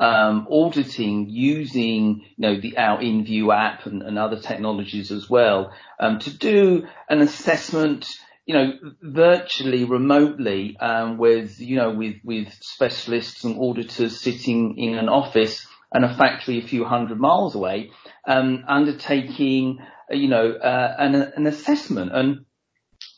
um, 0.00 0.46
auditing 0.50 1.28
using 1.28 2.24
you 2.36 2.38
know 2.38 2.60
the 2.60 2.76
our 2.78 2.98
InView 2.98 3.54
app 3.54 3.86
and, 3.86 4.02
and 4.02 4.18
other 4.18 4.40
technologies 4.40 5.12
as 5.12 5.30
well 5.30 5.72
um, 6.00 6.18
to 6.20 6.36
do 6.36 6.86
an 7.08 7.20
assessment 7.20 8.08
you 8.46 8.54
know 8.54 8.72
virtually 9.02 9.84
remotely 9.84 10.76
um, 10.78 11.18
with 11.18 11.60
you 11.60 11.76
know 11.76 11.90
with 11.90 12.16
with 12.24 12.52
specialists 12.60 13.44
and 13.44 13.58
auditors 13.58 14.20
sitting 14.20 14.76
in 14.78 14.98
an 14.98 15.08
office 15.08 15.66
and 15.92 16.04
a 16.04 16.16
factory 16.16 16.58
a 16.58 16.66
few 16.66 16.84
hundred 16.84 17.18
miles 17.20 17.54
away 17.54 17.90
um, 18.26 18.64
undertaking 18.66 19.78
you 20.10 20.28
know 20.28 20.52
uh, 20.52 20.96
an, 20.98 21.14
an 21.14 21.46
assessment. 21.46 22.12
And 22.14 22.44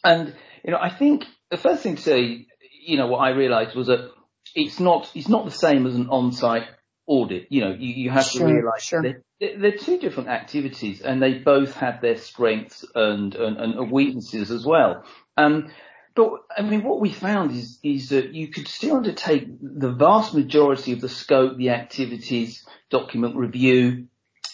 and 0.04 0.35
you 0.64 0.73
know 0.73 0.78
I 0.80 0.90
think 0.90 1.25
the 1.50 1.56
first 1.56 1.83
thing 1.83 1.97
to 1.97 2.02
say 2.02 2.47
you 2.87 2.97
know 2.97 3.06
what 3.06 3.18
I 3.18 3.30
realised 3.30 3.75
was 3.75 3.88
that 3.88 4.11
it's 4.54 4.80
not 4.80 5.10
it's 5.14 5.28
not 5.28 5.44
the 5.44 5.50
same 5.50 5.86
as 5.86 5.94
an 5.94 6.08
on-site 6.08 6.68
audit. 7.06 7.46
You 7.50 7.62
know, 7.62 7.70
you, 7.70 7.94
you 7.94 8.10
have 8.10 8.24
sure, 8.24 8.46
to 8.46 8.54
realise 8.54 8.82
sure. 8.82 9.02
they're, 9.02 9.58
they're, 9.58 9.78
two 9.78 9.98
different 9.98 10.28
activities, 10.28 11.00
and 11.00 11.22
they 11.22 11.34
both 11.34 11.74
have 11.74 12.00
their 12.00 12.16
strengths 12.16 12.84
and 12.94 13.34
and, 13.34 13.56
and 13.56 13.90
weaknesses 13.90 14.50
as 14.50 14.64
well. 14.64 15.04
Um, 15.36 15.70
but 16.14 16.30
I 16.56 16.62
mean, 16.62 16.82
what 16.82 17.00
we 17.00 17.12
found 17.12 17.52
is 17.52 17.78
is 17.82 18.08
that 18.08 18.32
you 18.32 18.48
could 18.48 18.68
still 18.68 18.96
undertake 18.96 19.46
the 19.60 19.92
vast 19.92 20.34
majority 20.34 20.92
of 20.92 21.00
the 21.00 21.08
scope, 21.08 21.56
the 21.56 21.70
activities, 21.70 22.66
document 22.90 23.36
review, 23.36 24.08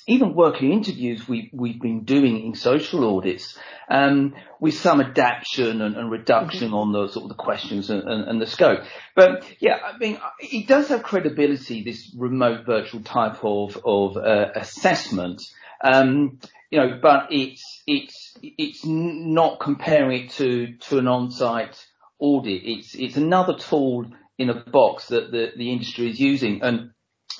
even 0.06 0.34
working 0.34 0.72
interviews 0.72 1.28
we, 1.28 1.50
we've 1.52 1.80
been 1.80 2.04
doing 2.04 2.44
in 2.44 2.54
social 2.54 3.16
audits, 3.16 3.56
um, 3.88 4.34
with 4.60 4.74
some 4.74 5.00
adaptation 5.00 5.80
and, 5.80 5.96
and 5.96 6.10
reduction 6.10 6.68
mm-hmm. 6.68 6.74
on 6.74 6.92
the 6.92 7.08
sort 7.08 7.24
of 7.24 7.28
the 7.28 7.42
questions 7.42 7.90
and, 7.90 8.02
and, 8.04 8.28
and, 8.28 8.40
the 8.40 8.46
scope. 8.46 8.80
But 9.14 9.44
yeah, 9.60 9.78
I 9.84 9.98
mean, 9.98 10.18
it 10.40 10.66
does 10.66 10.88
have 10.88 11.02
credibility, 11.02 11.82
this 11.82 12.14
remote 12.16 12.64
virtual 12.66 13.02
type 13.02 13.44
of, 13.44 13.78
of, 13.84 14.16
uh, 14.16 14.50
assessment. 14.54 15.42
Um, 15.82 16.38
you 16.70 16.78
know, 16.78 16.98
but 17.02 17.26
it's, 17.30 17.82
it's, 17.86 18.34
it's 18.42 18.84
not 18.84 19.60
comparing 19.60 20.24
it 20.24 20.30
to, 20.32 20.74
to 20.88 20.98
an 20.98 21.06
on-site 21.06 21.76
audit. 22.18 22.62
It's, 22.64 22.94
it's 22.94 23.16
another 23.16 23.58
tool 23.58 24.06
in 24.38 24.48
a 24.48 24.54
box 24.54 25.08
that 25.08 25.30
the, 25.30 25.50
the 25.56 25.70
industry 25.70 26.08
is 26.08 26.18
using. 26.18 26.62
And 26.62 26.92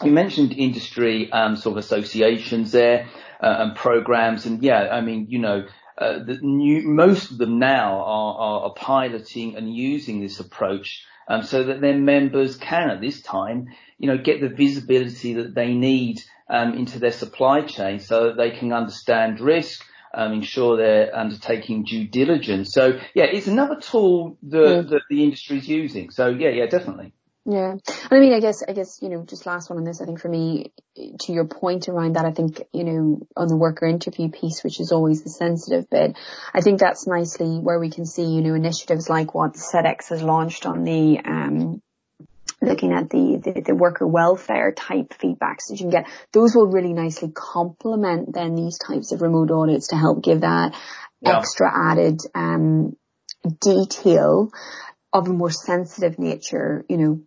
you 0.02 0.10
mentioned 0.10 0.52
industry 0.52 1.30
um, 1.32 1.56
sort 1.56 1.76
of 1.76 1.84
associations 1.84 2.72
there 2.72 3.08
uh, 3.40 3.56
and 3.58 3.76
programs, 3.76 4.46
and 4.46 4.62
yeah, 4.62 4.88
I 4.90 5.00
mean, 5.00 5.26
you 5.28 5.38
know, 5.38 5.66
uh, 5.98 6.18
the 6.24 6.38
new, 6.40 6.82
most 6.88 7.30
of 7.30 7.38
them 7.38 7.58
now 7.58 8.00
are, 8.00 8.34
are, 8.34 8.60
are 8.64 8.74
piloting 8.74 9.56
and 9.56 9.74
using 9.74 10.20
this 10.20 10.40
approach 10.40 11.04
um, 11.28 11.42
so 11.42 11.64
that 11.64 11.80
their 11.80 11.98
members 11.98 12.56
can, 12.56 12.90
at 12.90 13.00
this 13.00 13.20
time, 13.22 13.68
you 13.98 14.06
know, 14.08 14.18
get 14.18 14.40
the 14.40 14.48
visibility 14.48 15.34
that 15.34 15.54
they 15.54 15.74
need 15.74 16.22
um, 16.48 16.74
into 16.74 16.98
their 16.98 17.12
supply 17.12 17.62
chain, 17.62 18.00
so 18.00 18.26
that 18.28 18.36
they 18.36 18.50
can 18.50 18.72
understand 18.72 19.40
risk, 19.40 19.84
um, 20.14 20.32
ensure 20.32 20.76
they're 20.76 21.16
undertaking 21.16 21.84
due 21.84 22.06
diligence. 22.06 22.72
So 22.72 22.98
yeah, 23.14 23.24
it's 23.24 23.46
another 23.46 23.80
tool 23.80 24.36
that, 24.44 24.88
that 24.90 25.02
the 25.08 25.22
industry 25.24 25.58
is 25.58 25.68
using. 25.68 26.10
So 26.10 26.28
yeah, 26.28 26.50
yeah, 26.50 26.66
definitely. 26.66 27.12
Yeah. 27.44 27.72
And 27.72 27.82
I 28.10 28.20
mean, 28.20 28.32
I 28.32 28.40
guess, 28.40 28.62
I 28.66 28.72
guess, 28.72 29.00
you 29.02 29.08
know, 29.08 29.24
just 29.24 29.46
last 29.46 29.68
one 29.68 29.78
on 29.78 29.84
this, 29.84 30.00
I 30.00 30.04
think 30.04 30.20
for 30.20 30.28
me, 30.28 30.72
to 30.94 31.32
your 31.32 31.46
point 31.46 31.88
around 31.88 32.14
that, 32.14 32.24
I 32.24 32.30
think, 32.30 32.62
you 32.72 32.84
know, 32.84 33.26
on 33.36 33.48
the 33.48 33.56
worker 33.56 33.86
interview 33.86 34.30
piece, 34.30 34.62
which 34.62 34.78
is 34.78 34.92
always 34.92 35.24
the 35.24 35.30
sensitive 35.30 35.90
bit, 35.90 36.16
I 36.54 36.60
think 36.60 36.78
that's 36.78 37.06
nicely 37.06 37.58
where 37.58 37.80
we 37.80 37.90
can 37.90 38.06
see, 38.06 38.22
you 38.22 38.42
know, 38.42 38.54
initiatives 38.54 39.10
like 39.10 39.34
what 39.34 39.54
Sedex 39.54 40.10
has 40.10 40.22
launched 40.22 40.66
on 40.66 40.84
the, 40.84 41.18
um, 41.24 41.82
looking 42.60 42.92
at 42.92 43.10
the, 43.10 43.40
the, 43.42 43.60
the, 43.60 43.74
worker 43.74 44.06
welfare 44.06 44.70
type 44.70 45.12
feedbacks 45.20 45.66
that 45.68 45.72
you 45.72 45.78
can 45.78 45.90
get, 45.90 46.06
those 46.32 46.54
will 46.54 46.68
really 46.68 46.92
nicely 46.92 47.32
complement 47.34 48.32
then 48.32 48.54
these 48.54 48.78
types 48.78 49.10
of 49.10 49.20
remote 49.20 49.50
audits 49.50 49.88
to 49.88 49.96
help 49.96 50.22
give 50.22 50.42
that 50.42 50.76
yeah. 51.20 51.38
extra 51.38 51.68
added, 51.90 52.20
um, 52.36 52.96
detail 53.60 54.52
of 55.12 55.26
a 55.26 55.32
more 55.32 55.50
sensitive 55.50 56.20
nature, 56.20 56.84
you 56.88 56.96
know, 56.96 57.20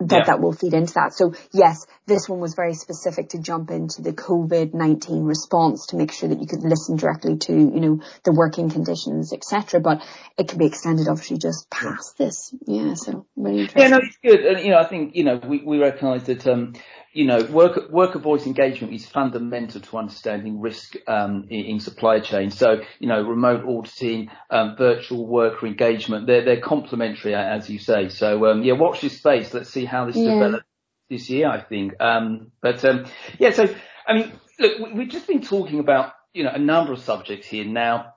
that 0.00 0.16
yeah. 0.16 0.24
that 0.26 0.40
will 0.40 0.52
feed 0.52 0.74
into 0.74 0.92
that. 0.94 1.14
So 1.14 1.34
yes, 1.52 1.86
this 2.06 2.28
one 2.28 2.38
was 2.38 2.54
very 2.54 2.74
specific 2.74 3.30
to 3.30 3.38
jump 3.38 3.70
into 3.70 4.02
the 4.02 4.12
COVID-19 4.12 5.26
response 5.26 5.86
to 5.86 5.96
make 5.96 6.12
sure 6.12 6.28
that 6.28 6.40
you 6.40 6.46
could 6.46 6.62
listen 6.62 6.96
directly 6.96 7.38
to, 7.38 7.52
you 7.52 7.80
know, 7.80 8.00
the 8.24 8.32
working 8.32 8.68
conditions, 8.68 9.32
etc. 9.32 9.80
But 9.80 10.02
it 10.36 10.48
can 10.48 10.58
be 10.58 10.66
extended 10.66 11.08
obviously 11.08 11.38
just 11.38 11.70
past 11.70 12.16
yeah. 12.18 12.26
this. 12.26 12.54
Yeah. 12.66 12.94
So 12.94 13.26
really 13.36 13.60
interesting. 13.60 13.82
Yeah, 13.82 13.88
no, 13.88 14.00
it's 14.02 14.18
good. 14.22 14.44
And, 14.44 14.64
you 14.64 14.70
know, 14.70 14.78
I 14.78 14.86
think, 14.86 15.16
you 15.16 15.24
know, 15.24 15.36
we, 15.36 15.62
we 15.64 15.78
recognize 15.78 16.24
that, 16.24 16.46
um, 16.46 16.74
you 17.16 17.24
know, 17.24 17.42
worker, 17.44 17.86
worker 17.88 18.18
voice 18.18 18.46
engagement 18.46 18.92
is 18.92 19.06
fundamental 19.06 19.80
to 19.80 19.96
understanding 19.96 20.60
risk 20.60 20.96
um, 21.08 21.46
in, 21.48 21.64
in, 21.64 21.80
supply 21.80 22.20
chain. 22.20 22.50
So, 22.50 22.82
you 22.98 23.08
know, 23.08 23.22
remote 23.22 23.64
auditing, 23.66 24.28
um, 24.50 24.76
virtual 24.76 25.26
worker 25.26 25.66
engagement, 25.66 26.26
they're, 26.26 26.44
they're 26.44 26.60
complementary, 26.60 27.34
as 27.34 27.70
you 27.70 27.78
say. 27.78 28.10
So, 28.10 28.44
um, 28.44 28.62
yeah, 28.62 28.74
watch 28.74 29.00
this 29.00 29.16
space. 29.16 29.54
Let's 29.54 29.70
see 29.70 29.86
how 29.86 30.04
this 30.04 30.16
yeah. 30.16 30.34
develops 30.34 30.66
this 31.08 31.30
year, 31.30 31.48
I 31.48 31.62
think. 31.62 31.94
Um, 31.98 32.52
but, 32.60 32.84
um, 32.84 33.06
yeah, 33.38 33.50
so, 33.50 33.74
I 34.06 34.12
mean, 34.12 34.32
look, 34.58 34.92
we've 34.92 35.08
just 35.08 35.26
been 35.26 35.40
talking 35.40 35.78
about, 35.78 36.12
you 36.34 36.44
know, 36.44 36.52
a 36.52 36.58
number 36.58 36.92
of 36.92 36.98
subjects 36.98 37.46
here 37.46 37.64
now. 37.64 38.12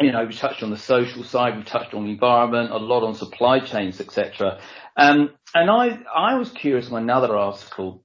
You 0.00 0.10
know, 0.10 0.24
we 0.24 0.34
touched 0.34 0.64
on 0.64 0.70
the 0.70 0.78
social 0.78 1.22
side, 1.22 1.56
we 1.56 1.62
touched 1.62 1.94
on 1.94 2.06
the 2.06 2.10
environment, 2.10 2.72
a 2.72 2.76
lot 2.76 3.04
on 3.04 3.14
supply 3.14 3.60
chains, 3.60 4.00
etc. 4.00 4.58
Um, 4.96 5.30
and 5.54 5.70
I, 5.70 6.00
I 6.12 6.34
was 6.34 6.50
curious 6.50 6.90
on 6.90 7.00
another 7.00 7.36
article 7.36 8.02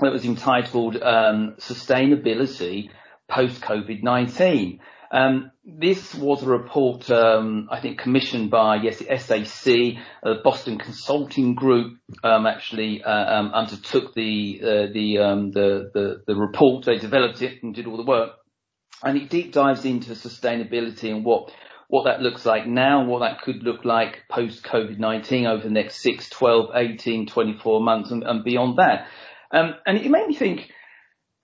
that 0.00 0.12
was 0.12 0.24
entitled 0.24 0.96
um, 0.96 1.56
Sustainability 1.58 2.90
Post 3.28 3.60
COVID 3.60 4.02
19. 4.02 4.80
Um, 5.12 5.50
this 5.64 6.14
was 6.14 6.42
a 6.44 6.46
report, 6.46 7.10
um, 7.10 7.68
I 7.70 7.80
think, 7.80 7.98
commissioned 7.98 8.50
by 8.50 8.76
yes, 8.76 8.98
the 8.98 9.18
SAC, 9.18 10.02
uh, 10.22 10.42
Boston 10.44 10.78
Consulting 10.78 11.54
Group, 11.54 11.98
um, 12.22 12.46
actually 12.46 13.02
uh, 13.02 13.10
um, 13.10 13.52
undertook 13.52 14.14
the 14.14 14.60
uh, 14.62 14.92
the, 14.92 15.18
um, 15.18 15.50
the, 15.50 15.90
the 15.92 16.22
the 16.26 16.36
report. 16.36 16.84
They 16.84 16.96
developed 16.96 17.42
it 17.42 17.62
and 17.62 17.74
did 17.74 17.86
all 17.86 17.96
the 17.96 18.04
work, 18.04 18.32
and 19.02 19.16
it 19.16 19.30
deep 19.30 19.52
dives 19.52 19.84
into 19.84 20.12
sustainability 20.12 21.10
and 21.10 21.24
what 21.24 21.52
what 21.88 22.04
that 22.04 22.22
looks 22.22 22.46
like 22.46 22.68
now, 22.68 23.04
what 23.04 23.18
that 23.18 23.42
could 23.42 23.64
look 23.64 23.84
like 23.84 24.22
post 24.30 24.62
COVID-19 24.62 25.48
over 25.48 25.64
the 25.64 25.70
next 25.70 26.00
6, 26.02 26.30
12, 26.30 26.70
18, 26.72 27.26
24 27.26 27.80
months 27.80 28.12
and, 28.12 28.22
and 28.22 28.44
beyond 28.44 28.78
that. 28.78 29.08
Um, 29.52 29.74
and 29.86 29.98
it 29.98 30.10
made 30.10 30.26
me 30.26 30.34
think 30.34 30.70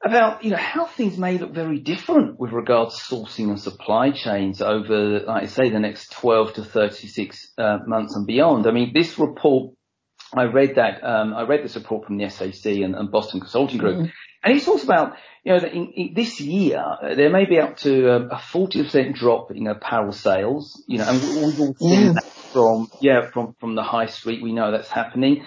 about, 0.04 0.44
you 0.44 0.50
know, 0.50 0.56
how 0.56 0.86
things 0.86 1.16
may 1.16 1.38
look 1.38 1.52
very 1.52 1.80
different 1.80 2.38
with 2.38 2.52
regards 2.52 2.96
to 2.96 3.14
sourcing 3.14 3.48
and 3.48 3.60
supply 3.60 4.10
chains 4.10 4.60
over, 4.62 5.20
like 5.20 5.44
I 5.44 5.46
say, 5.46 5.70
the 5.70 5.80
next 5.80 6.12
12 6.12 6.54
to 6.54 6.64
36 6.64 7.52
uh, 7.58 7.78
months 7.86 8.14
and 8.14 8.26
beyond. 8.26 8.66
I 8.66 8.70
mean, 8.70 8.92
this 8.94 9.18
report 9.18 9.74
I 10.34 10.44
read 10.44 10.74
that 10.76 11.04
um, 11.04 11.34
I 11.34 11.42
read 11.42 11.64
this 11.64 11.76
report 11.76 12.06
from 12.06 12.18
the 12.18 12.28
SAC 12.28 12.66
and, 12.66 12.94
and 12.94 13.10
Boston 13.10 13.40
Consulting 13.40 13.78
Group, 13.78 13.96
mm-hmm. 13.96 14.10
and 14.42 14.56
it 14.56 14.64
talks 14.64 14.82
about 14.82 15.14
you 15.44 15.52
know 15.52 15.60
that 15.60 15.72
in, 15.72 15.92
in 15.94 16.14
this 16.14 16.40
year 16.40 16.78
uh, 16.78 17.14
there 17.14 17.30
may 17.30 17.44
be 17.44 17.60
up 17.60 17.76
to 17.78 18.08
a, 18.10 18.26
a 18.26 18.36
40% 18.36 19.14
drop 19.14 19.50
in 19.52 19.66
apparel 19.66 20.12
sales. 20.12 20.82
You 20.88 20.98
know, 20.98 21.08
and 21.08 21.22
we've 21.22 21.60
all 21.60 21.74
seen 21.74 22.06
yeah. 22.06 22.12
that 22.14 22.24
from 22.24 22.88
yeah 23.00 23.30
from 23.30 23.54
from 23.60 23.76
the 23.76 23.82
high 23.82 24.06
street. 24.06 24.42
We 24.42 24.52
know 24.52 24.72
that's 24.72 24.90
happening. 24.90 25.46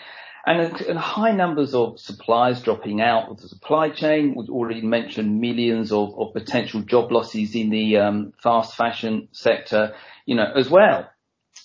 And, 0.50 0.98
high 0.98 1.32
numbers 1.32 1.76
of 1.76 2.00
suppliers 2.00 2.62
dropping 2.62 3.02
out 3.02 3.30
of 3.30 3.40
the 3.40 3.48
supply 3.48 3.90
chain. 3.90 4.34
We've 4.36 4.50
already 4.50 4.82
mentioned 4.82 5.40
millions 5.40 5.92
of, 5.92 6.18
of 6.18 6.34
potential 6.34 6.82
job 6.82 7.12
losses 7.12 7.54
in 7.54 7.70
the 7.70 7.98
um, 7.98 8.34
fast 8.42 8.76
fashion 8.76 9.28
sector, 9.32 9.94
you 10.26 10.36
know, 10.36 10.52
as 10.56 10.68
well. 10.68 11.08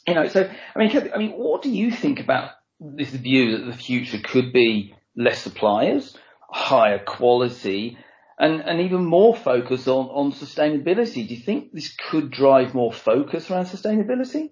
You 0.06 0.14
know, 0.14 0.28
so 0.28 0.50
I 0.76 0.78
mean, 0.78 1.10
I 1.14 1.16
mean, 1.16 1.30
what 1.30 1.62
do 1.62 1.70
you 1.70 1.90
think 1.90 2.20
about 2.20 2.50
this 2.78 3.08
view 3.08 3.56
that 3.56 3.64
the 3.64 3.76
future 3.76 4.18
could 4.18 4.52
be 4.52 4.94
less 5.16 5.40
suppliers, 5.40 6.14
higher 6.50 6.98
quality, 6.98 7.96
and, 8.38 8.60
and 8.60 8.80
even 8.82 9.04
more 9.04 9.34
focus 9.34 9.88
on, 9.88 10.06
on 10.06 10.32
sustainability. 10.32 11.26
Do 11.26 11.34
you 11.34 11.40
think 11.40 11.72
this 11.72 11.94
could 12.10 12.30
drive 12.30 12.74
more 12.74 12.92
focus 12.92 13.50
around 13.50 13.66
sustainability? 13.66 14.50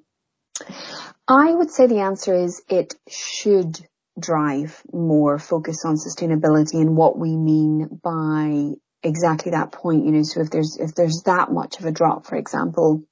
I 1.28 1.52
would 1.52 1.70
say 1.70 1.86
the 1.86 2.00
answer 2.00 2.34
is 2.34 2.62
it 2.68 2.94
should 3.08 3.80
drive 4.18 4.82
more 4.92 5.38
focus 5.38 5.84
on 5.84 5.96
sustainability 5.96 6.80
and 6.80 6.96
what 6.96 7.18
we 7.18 7.36
mean 7.36 8.00
by 8.02 8.72
exactly 9.02 9.52
that 9.52 9.72
point. 9.72 10.04
You 10.04 10.12
know, 10.12 10.22
so 10.22 10.40
if 10.40 10.50
there's, 10.50 10.76
if 10.78 10.94
there's 10.94 11.22
that 11.26 11.50
much 11.50 11.78
of 11.78 11.86
a 11.86 11.92
drop, 11.92 12.26
for 12.26 12.36
example, 12.36 13.04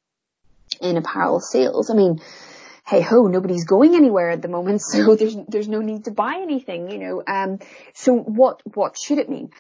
in 0.81 0.97
apparel 0.97 1.41
sales, 1.41 1.91
I 1.91 1.95
mean, 1.95 2.21
hey 2.87 3.01
ho, 3.01 3.27
nobody's 3.27 3.65
going 3.65 3.95
anywhere 3.95 4.31
at 4.31 4.43
the 4.43 4.49
moment, 4.49 4.83
so 4.83 5.15
there's 5.17 5.37
there's 5.49 5.69
no 5.69 5.81
need 5.81 6.05
to 6.05 6.11
buy 6.11 6.39
anything, 6.43 6.91
you 6.91 6.99
know. 6.99 7.23
Um, 7.27 7.59
so 7.95 8.17
what 8.17 8.63
what 8.75 8.99
should 8.99 9.19
it 9.19 9.29
mean? 9.29 9.51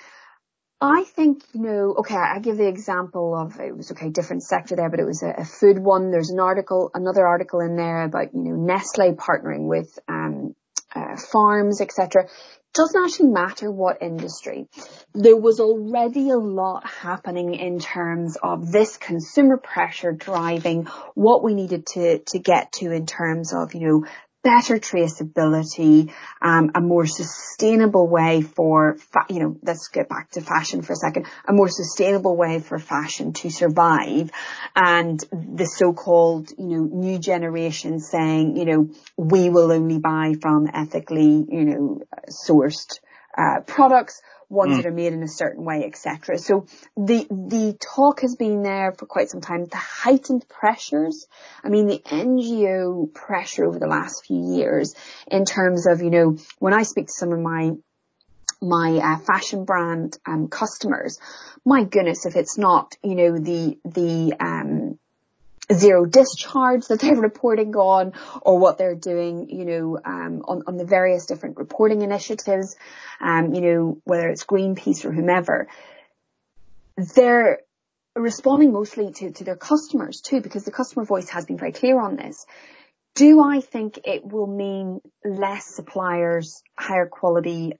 I 0.82 1.04
think, 1.04 1.42
you 1.52 1.61
know, 1.61 1.94
okay, 1.99 2.16
I 2.16 2.38
give 2.38 2.56
the 2.56 2.66
example 2.66 3.37
of, 3.37 3.61
it 3.61 3.76
was 3.76 3.90
okay, 3.92 4.09
different 4.09 4.42
sector 4.42 4.76
there, 4.76 4.88
but 4.88 4.99
it 4.99 5.04
was 5.04 5.23
a, 5.23 5.28
a 5.28 5.44
food 5.44 5.78
one. 5.78 6.11
There's 6.11 6.30
an 6.30 6.40
article, 6.40 6.90
another 6.94 7.26
article 7.26 7.61
in 7.61 7.76
there 7.76 8.04
about, 8.04 8.32
you 8.32 8.40
know, 8.40 8.56
Nestle 8.56 9.12
partnering 9.12 9.68
with, 9.68 9.99
um, 10.09 10.56
uh, 10.94 11.16
farms, 11.16 11.80
etc 11.80 12.26
doesn't 12.73 13.02
actually 13.02 13.30
matter 13.30 13.70
what 13.70 14.00
industry. 14.00 14.68
There 15.12 15.37
was 15.37 15.61
already 15.61 16.30
a 16.30 16.38
lot 16.38 16.88
happening 16.88 17.54
in 17.54 17.80
terms 17.80 18.37
of 18.42 18.70
this 18.70 18.97
consumer 18.97 19.56
pressure 19.56 20.12
driving 20.12 20.85
what 21.14 21.42
we 21.42 21.54
needed 21.54 21.87
to, 21.94 22.18
to 22.18 22.38
get 22.38 22.73
to 22.75 22.92
in 22.92 23.06
terms 23.06 23.52
of, 23.52 23.75
you 23.75 23.80
know, 23.80 24.06
better 24.42 24.78
traceability, 24.78 26.12
um, 26.40 26.70
a 26.75 26.80
more 26.80 27.06
sustainable 27.06 28.09
way 28.09 28.40
for, 28.40 28.97
fa- 28.97 29.26
you 29.28 29.40
know, 29.40 29.56
let's 29.62 29.88
get 29.88 30.09
back 30.09 30.30
to 30.30 30.40
fashion 30.40 30.82
for 30.82 30.94
a 30.94 30.97
second, 30.97 31.26
a 31.47 31.52
more 31.52 31.68
sustainable 31.68 32.37
way 32.37 32.59
for 32.61 32.78
fashion 32.78 33.32
to 33.35 33.50
survive. 33.50 34.30
And 34.75 35.21
the 35.32 35.67
so-called, 35.67 36.50
you 36.58 36.67
know, 36.67 36.84
new 36.84 37.19
generation 37.19 38.00
saying, 38.00 38.56
you 38.56 38.65
know, 38.65 38.91
we 39.17 39.50
will 39.50 39.73
only 39.73 39.99
buy 39.99 40.34
from 40.41 40.69
ethically, 40.73 41.45
you 41.49 41.65
know, 41.65 42.00
sourced, 42.30 42.99
uh, 43.36 43.60
products 43.67 44.23
ones 44.50 44.73
mm. 44.73 44.76
that 44.76 44.86
are 44.86 44.93
made 44.93 45.13
in 45.13 45.23
a 45.23 45.28
certain 45.28 45.65
way, 45.65 45.84
etc. 45.86 46.36
So 46.39 46.67
the 46.97 47.26
the 47.30 47.76
talk 47.80 48.21
has 48.21 48.36
been 48.36 48.63
there 48.63 48.93
for 48.93 49.06
quite 49.06 49.30
some 49.30 49.41
time. 49.41 49.65
The 49.65 49.76
heightened 49.76 50.47
pressures, 50.49 51.26
I 51.65 51.69
mean, 51.69 51.86
the 51.86 52.02
NGO 52.04 53.15
pressure 53.15 53.65
over 53.65 53.78
the 53.78 53.86
last 53.86 54.26
few 54.26 54.56
years 54.56 54.95
in 55.30 55.45
terms 55.45 55.86
of, 55.86 56.02
you 56.02 56.10
know, 56.10 56.36
when 56.58 56.75
I 56.75 56.82
speak 56.82 57.06
to 57.06 57.13
some 57.13 57.32
of 57.32 57.39
my 57.39 57.73
my 58.60 58.99
uh, 58.99 59.19
fashion 59.19 59.65
brand 59.65 60.19
um, 60.26 60.49
customers, 60.49 61.19
my 61.65 61.84
goodness, 61.84 62.26
if 62.26 62.36
it's 62.36 62.58
not, 62.58 62.97
you 63.02 63.15
know, 63.15 63.39
the 63.39 63.78
the 63.84 64.34
um, 64.39 64.99
zero 65.73 66.04
discharge 66.04 66.87
that 66.87 67.00
they're 67.00 67.17
reporting 67.21 67.75
on 67.76 68.13
or 68.43 68.59
what 68.59 68.78
they're 68.78 68.95
doing, 68.95 69.49
you 69.50 69.65
know, 69.65 69.99
um, 70.04 70.43
on, 70.47 70.63
on 70.67 70.76
the 70.76 70.85
various 70.85 71.26
different 71.26 71.56
reporting 71.56 72.02
initiatives, 72.02 72.76
um, 73.21 73.54
you 73.54 73.61
know, 73.61 73.99
whether 74.04 74.28
it's 74.28 74.45
Greenpeace 74.45 75.04
or 75.04 75.13
whomever, 75.13 75.69
they're 77.15 77.61
responding 78.17 78.73
mostly 78.73 79.13
to, 79.13 79.30
to 79.33 79.45
their 79.45 79.56
customers 79.56 80.21
too, 80.21 80.41
because 80.41 80.65
the 80.65 80.73
customer 80.73 81.04
voice 81.04 81.28
has 81.28 81.47
been 81.47 81.59
very 81.59 81.73
clear 81.73 82.00
on 82.00 82.17
this. 82.17 82.45
Do 83.15 83.41
I 83.43 83.61
think 83.61 84.00
it 84.04 84.25
will 84.25 84.47
mean 84.47 85.00
less 85.25 85.67
suppliers, 85.67 86.63
higher 86.78 87.06
quality 87.06 87.75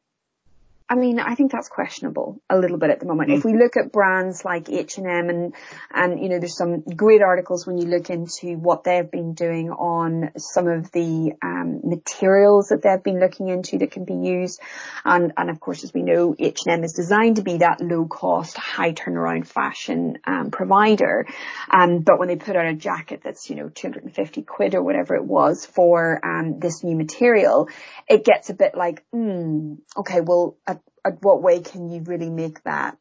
I 0.91 0.97
mean, 0.97 1.21
I 1.21 1.37
think 1.37 1.53
that's 1.53 1.69
questionable 1.69 2.43
a 2.51 2.59
little 2.59 2.77
bit 2.77 2.91
at 2.91 2.99
the 2.99 3.07
moment. 3.07 3.31
Mm. 3.31 3.39
If 3.39 3.45
we 3.45 3.57
look 3.57 3.77
at 3.77 3.93
brands 3.93 4.45
like 4.45 4.69
H&M 4.69 5.07
and, 5.07 5.55
and, 5.95 6.21
you 6.21 6.29
know, 6.29 6.41
there's 6.41 6.57
some 6.57 6.81
great 6.81 7.23
articles 7.23 7.65
when 7.65 7.79
you 7.79 7.87
look 7.87 8.11
into 8.11 8.59
what 8.59 8.83
they've 8.83 9.09
been 9.09 9.35
doing 9.35 9.71
on 9.71 10.33
some 10.37 10.67
of 10.67 10.91
the, 10.91 11.35
um, 11.43 11.83
materials 11.85 12.71
that 12.71 12.83
they've 12.83 13.03
been 13.05 13.21
looking 13.21 13.51
into 13.51 13.79
that 13.79 13.93
can 13.93 14.05
be 14.05 14.15
used. 14.15 14.61
And, 15.05 15.33
and 15.37 15.49
of 15.49 15.61
course, 15.61 15.85
as 15.85 15.95
we 15.95 16.03
know, 16.03 16.35
H&M 16.37 16.83
is 16.83 16.93
designed 16.93 17.37
to 17.37 17.43
be 17.43 17.59
that 17.59 17.81
low 17.81 18.07
cost, 18.07 18.57
high 18.57 18.93
turnaround 18.93 19.47
fashion, 19.47 20.19
um, 20.27 20.51
provider. 20.51 21.25
Um, 21.71 22.01
but 22.01 22.19
when 22.19 22.27
they 22.27 22.37
put 22.37 22.57
out 22.57 22.67
a 22.67 22.75
jacket 22.75 23.21
that's, 23.23 23.49
you 23.49 23.55
know, 23.55 23.69
250 23.69 24.43
quid 24.43 24.75
or 24.75 24.83
whatever 24.83 25.15
it 25.15 25.25
was 25.25 25.65
for, 25.65 26.19
um, 26.25 26.59
this 26.59 26.83
new 26.83 26.97
material, 26.97 27.69
it 28.09 28.25
gets 28.25 28.51
a 28.51 28.55
bit 28.55 28.75
like, 28.75 29.05
hmm, 29.13 29.75
okay, 29.97 30.21
well, 30.21 30.57
at 30.67 30.80
at 31.05 31.23
what 31.23 31.43
way 31.43 31.61
can 31.61 31.91
you 31.91 32.03
really 32.03 32.31
make 32.31 32.63
that, 32.65 32.99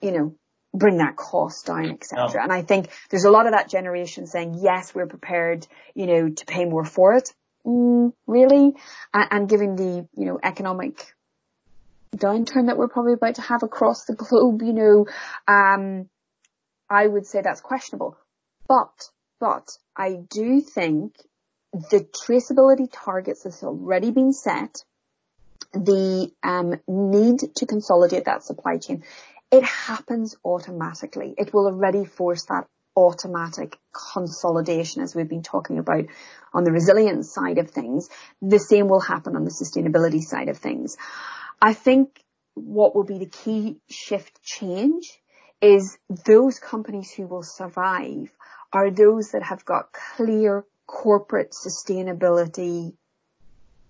you 0.00 0.12
know, 0.12 0.34
bring 0.72 0.98
that 0.98 1.16
cost 1.16 1.66
down, 1.66 1.90
etc. 1.90 2.28
Oh. 2.28 2.42
And 2.42 2.52
I 2.52 2.62
think 2.62 2.88
there's 3.10 3.24
a 3.24 3.30
lot 3.30 3.46
of 3.46 3.52
that 3.52 3.68
generation 3.68 4.26
saying, 4.26 4.58
yes, 4.60 4.94
we're 4.94 5.06
prepared, 5.06 5.66
you 5.94 6.06
know, 6.06 6.28
to 6.28 6.46
pay 6.46 6.64
more 6.64 6.84
for 6.84 7.14
it. 7.14 7.32
Mm, 7.66 8.12
really? 8.26 8.74
And, 9.12 9.28
and 9.30 9.48
given 9.48 9.76
the, 9.76 10.08
you 10.16 10.26
know, 10.26 10.38
economic 10.42 11.14
downturn 12.16 12.66
that 12.66 12.76
we're 12.76 12.88
probably 12.88 13.14
about 13.14 13.36
to 13.36 13.42
have 13.42 13.62
across 13.62 14.04
the 14.04 14.14
globe, 14.14 14.62
you 14.62 14.72
know, 14.72 15.06
um, 15.48 16.08
I 16.90 17.06
would 17.06 17.26
say 17.26 17.40
that's 17.40 17.60
questionable. 17.60 18.16
But, 18.68 19.10
but 19.40 19.70
I 19.96 20.18
do 20.28 20.60
think 20.60 21.16
the 21.72 22.00
traceability 22.00 22.88
targets 22.92 23.42
that's 23.42 23.62
already 23.62 24.10
been 24.10 24.32
set 24.32 24.84
the 25.74 26.32
um, 26.42 26.80
need 26.88 27.40
to 27.56 27.66
consolidate 27.66 28.24
that 28.24 28.42
supply 28.42 28.78
chain, 28.78 29.04
it 29.50 29.64
happens 29.64 30.36
automatically. 30.44 31.34
It 31.36 31.52
will 31.52 31.66
already 31.66 32.04
force 32.04 32.44
that 32.46 32.66
automatic 32.96 33.76
consolidation 34.14 35.02
as 35.02 35.14
we've 35.14 35.28
been 35.28 35.42
talking 35.42 35.78
about 35.78 36.04
on 36.52 36.64
the 36.64 36.72
resilience 36.72 37.32
side 37.32 37.58
of 37.58 37.70
things. 37.70 38.08
The 38.40 38.58
same 38.58 38.88
will 38.88 39.00
happen 39.00 39.36
on 39.36 39.44
the 39.44 39.50
sustainability 39.50 40.22
side 40.22 40.48
of 40.48 40.58
things. 40.58 40.96
I 41.60 41.74
think 41.74 42.22
what 42.54 42.94
will 42.94 43.04
be 43.04 43.18
the 43.18 43.26
key 43.26 43.78
shift 43.90 44.42
change 44.42 45.20
is 45.60 45.98
those 46.24 46.58
companies 46.58 47.10
who 47.10 47.26
will 47.26 47.42
survive 47.42 48.30
are 48.72 48.90
those 48.90 49.30
that 49.32 49.42
have 49.42 49.64
got 49.64 49.92
clear 49.92 50.64
corporate 50.86 51.52
sustainability 51.52 52.92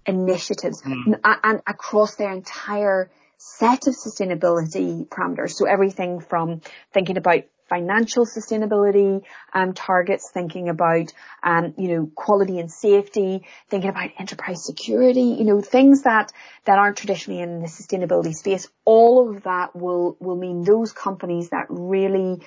initiatives 0.06 0.82
mm. 0.82 1.18
and 1.42 1.62
across 1.66 2.16
their 2.16 2.32
entire 2.32 3.10
set 3.36 3.86
of 3.86 3.94
sustainability 3.94 5.06
parameters. 5.06 5.52
So 5.52 5.66
everything 5.66 6.20
from 6.20 6.60
thinking 6.92 7.16
about 7.16 7.44
financial 7.68 8.26
sustainability 8.26 9.22
um, 9.52 9.72
targets, 9.72 10.30
thinking 10.32 10.68
about 10.68 11.12
um, 11.42 11.74
you 11.76 11.88
know 11.88 12.10
quality 12.14 12.58
and 12.58 12.70
safety, 12.70 13.44
thinking 13.68 13.90
about 13.90 14.10
enterprise 14.18 14.64
security, 14.64 15.36
you 15.38 15.44
know 15.44 15.60
things 15.60 16.02
that 16.02 16.32
that 16.64 16.78
aren't 16.78 16.96
traditionally 16.96 17.40
in 17.40 17.60
the 17.60 17.68
sustainability 17.68 18.32
space. 18.32 18.68
All 18.84 19.30
of 19.30 19.44
that 19.44 19.74
will 19.74 20.16
will 20.20 20.36
mean 20.36 20.64
those 20.64 20.92
companies 20.92 21.50
that 21.50 21.66
really 21.68 22.40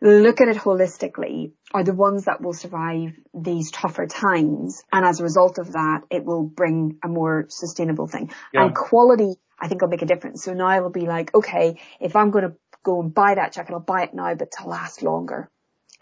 look 0.00 0.40
at 0.40 0.48
it 0.48 0.56
holistically 0.56 1.52
are 1.72 1.84
the 1.84 1.94
ones 1.94 2.26
that 2.26 2.40
will 2.40 2.52
survive 2.52 3.14
these 3.34 3.70
tougher 3.70 4.06
times. 4.06 4.82
And 4.92 5.04
as 5.04 5.20
a 5.20 5.22
result 5.22 5.58
of 5.58 5.72
that, 5.72 6.02
it 6.10 6.24
will 6.24 6.42
bring 6.42 6.98
a 7.02 7.08
more 7.08 7.46
sustainable 7.48 8.06
thing. 8.06 8.30
Yeah. 8.52 8.64
And 8.64 8.74
quality, 8.74 9.34
I 9.58 9.68
think 9.68 9.80
will 9.80 9.88
make 9.88 10.02
a 10.02 10.06
difference. 10.06 10.44
So 10.44 10.52
now 10.52 10.76
it'll 10.76 10.90
be 10.90 11.06
like, 11.06 11.34
okay, 11.34 11.80
if 12.00 12.14
I'm 12.14 12.30
going 12.30 12.44
to 12.44 12.56
go 12.82 13.00
and 13.00 13.12
buy 13.12 13.34
that 13.34 13.52
jacket, 13.52 13.72
I'll 13.72 13.80
buy 13.80 14.02
it 14.02 14.14
now, 14.14 14.34
but 14.34 14.52
to 14.52 14.68
last 14.68 15.02
longer. 15.02 15.50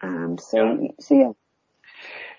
So, 0.03 0.79
yeah. 0.81 0.89
so 1.01 1.15
yeah. 1.15 1.33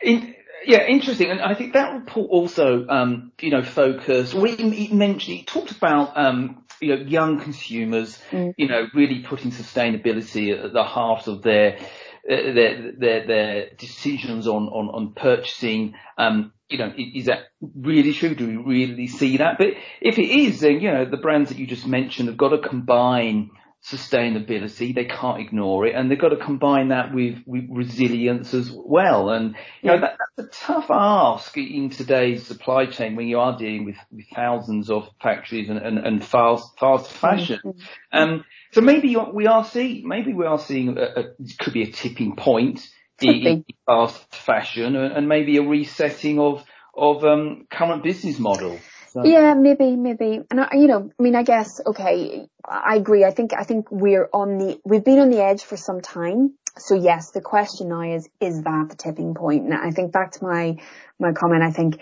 In, 0.02 0.36
yeah, 0.66 0.86
interesting. 0.86 1.32
And 1.32 1.42
I 1.42 1.56
think 1.56 1.74
that 1.74 1.94
report 1.94 2.30
also, 2.30 2.88
um, 2.88 3.32
you 3.40 3.50
know, 3.50 3.64
focused, 3.64 4.34
we 4.34 4.90
mentioned, 4.92 5.38
he 5.38 5.44
talked 5.44 5.72
about, 5.72 6.18
um, 6.18 6.65
you 6.82 6.96
know, 6.96 7.02
young 7.04 7.40
consumers, 7.40 8.20
mm. 8.32 8.54
you 8.58 8.68
know, 8.68 8.88
really 8.94 9.22
putting 9.22 9.52
sustainability 9.52 10.64
at 10.64 10.74
the 10.74 10.84
heart 10.84 11.28
of 11.28 11.42
their, 11.42 11.78
uh, 11.78 12.54
their, 12.54 12.92
their, 12.98 13.28
their 13.28 13.70
decisions 13.78 14.48
on, 14.48 14.68
on, 14.68 14.90
on 14.90 15.14
purchasing, 15.14 15.96
um, 16.18 16.52
you 16.70 16.78
know, 16.78 16.92
is 16.98 17.26
that 17.26 17.44
really 17.76 18.14
true? 18.14 18.34
Do 18.34 18.48
we 18.48 18.58
really 18.58 19.08
see 19.08 19.38
that? 19.38 19.58
But 19.58 19.70
if 20.02 20.18
it 20.18 20.30
is, 20.30 20.62
then, 20.62 20.80
you 20.80 20.92
know, 20.92 21.06
the 21.06 21.18
brands 21.18 21.50
that 21.50 21.60
you 21.60 21.68
just 21.68 21.86
mentioned 21.86 22.28
have 22.28 22.38
got 22.38 22.50
to 22.50 22.58
combine 22.58 23.52
sustainability. 23.86 24.96
They 24.96 25.06
can't 25.06 25.40
ignore 25.40 25.86
it, 25.86 25.96
and 25.96 26.10
they've 26.10 26.20
got 26.20 26.30
to 26.30 26.38
combine 26.38 26.90
that 26.90 27.14
with, 27.14 27.38
with 27.46 27.66
resilience 27.70 28.54
as 28.54 28.72
well. 28.72 29.30
And 29.30 29.56
you 29.82 29.92
know 29.92 30.00
that, 30.02 30.18
that's 30.38 30.48
a 30.48 30.66
tough 30.66 30.90
ask 30.90 31.56
in 31.58 31.90
today's 31.90 32.48
supply 32.48 32.88
chain 32.88 33.16
when 33.16 33.28
you 33.28 33.40
are 33.40 33.58
dealing 33.58 33.86
with, 33.86 33.98
with 34.12 34.26
thousands 34.34 34.90
of 34.90 35.08
factories 35.22 35.70
and, 35.70 35.78
and, 35.78 36.00
and 36.00 36.26
fast 36.26 36.78
fast 36.80 37.12
fashion. 37.12 37.60
Mm-hmm. 37.64 38.18
Um, 38.18 38.46
so 38.72 38.82
maybe 38.82 39.16
we 39.34 39.46
are 39.48 39.64
seeing 39.64 40.08
maybe 40.08 40.34
we 40.34 40.46
are 40.46 40.60
seeing 40.60 40.98
a, 40.98 41.02
a 41.02 41.24
could 41.60 41.74
be 41.74 41.84
a 41.84 41.92
tipping 41.92 42.36
point 42.36 42.88
in 43.22 43.64
fast 43.86 44.36
fashion, 44.36 44.96
and 44.96 45.30
maybe 45.30 45.58
a 45.58 45.62
resetting 45.62 46.40
of 46.40 46.64
of 46.98 47.24
um, 47.24 47.68
current 47.70 48.04
business 48.04 48.40
model. 48.40 48.80
So. 49.16 49.24
Yeah, 49.24 49.54
maybe, 49.54 49.96
maybe. 49.96 50.42
And 50.52 50.60
I, 50.60 50.68
you 50.74 50.88
know, 50.88 51.10
I 51.18 51.24
mean, 51.24 51.36
I 51.36 51.44
guess, 51.44 51.80
okay, 51.86 52.50
I 52.68 52.98
agree. 52.98 53.24
I 53.24 53.32
think, 53.32 53.54
I 53.58 53.64
think 53.64 53.90
we're 53.90 54.28
on 54.34 54.58
the, 54.58 54.82
we've 54.84 55.06
been 55.06 55.20
on 55.20 55.30
the 55.30 55.42
edge 55.42 55.64
for 55.64 55.78
some 55.78 56.02
time. 56.02 56.56
So 56.78 56.96
yes, 56.96 57.32
the 57.32 57.40
question 57.40 57.88
now 57.88 58.02
is, 58.02 58.28
is 58.42 58.62
that 58.64 58.88
the 58.90 58.96
tipping 58.98 59.34
point? 59.34 59.64
And 59.64 59.74
I 59.74 59.92
think 59.92 60.12
back 60.12 60.34
to 60.34 60.44
my, 60.44 60.80
my 61.18 61.32
comment, 61.32 61.64
I 61.64 61.72
think 61.72 62.02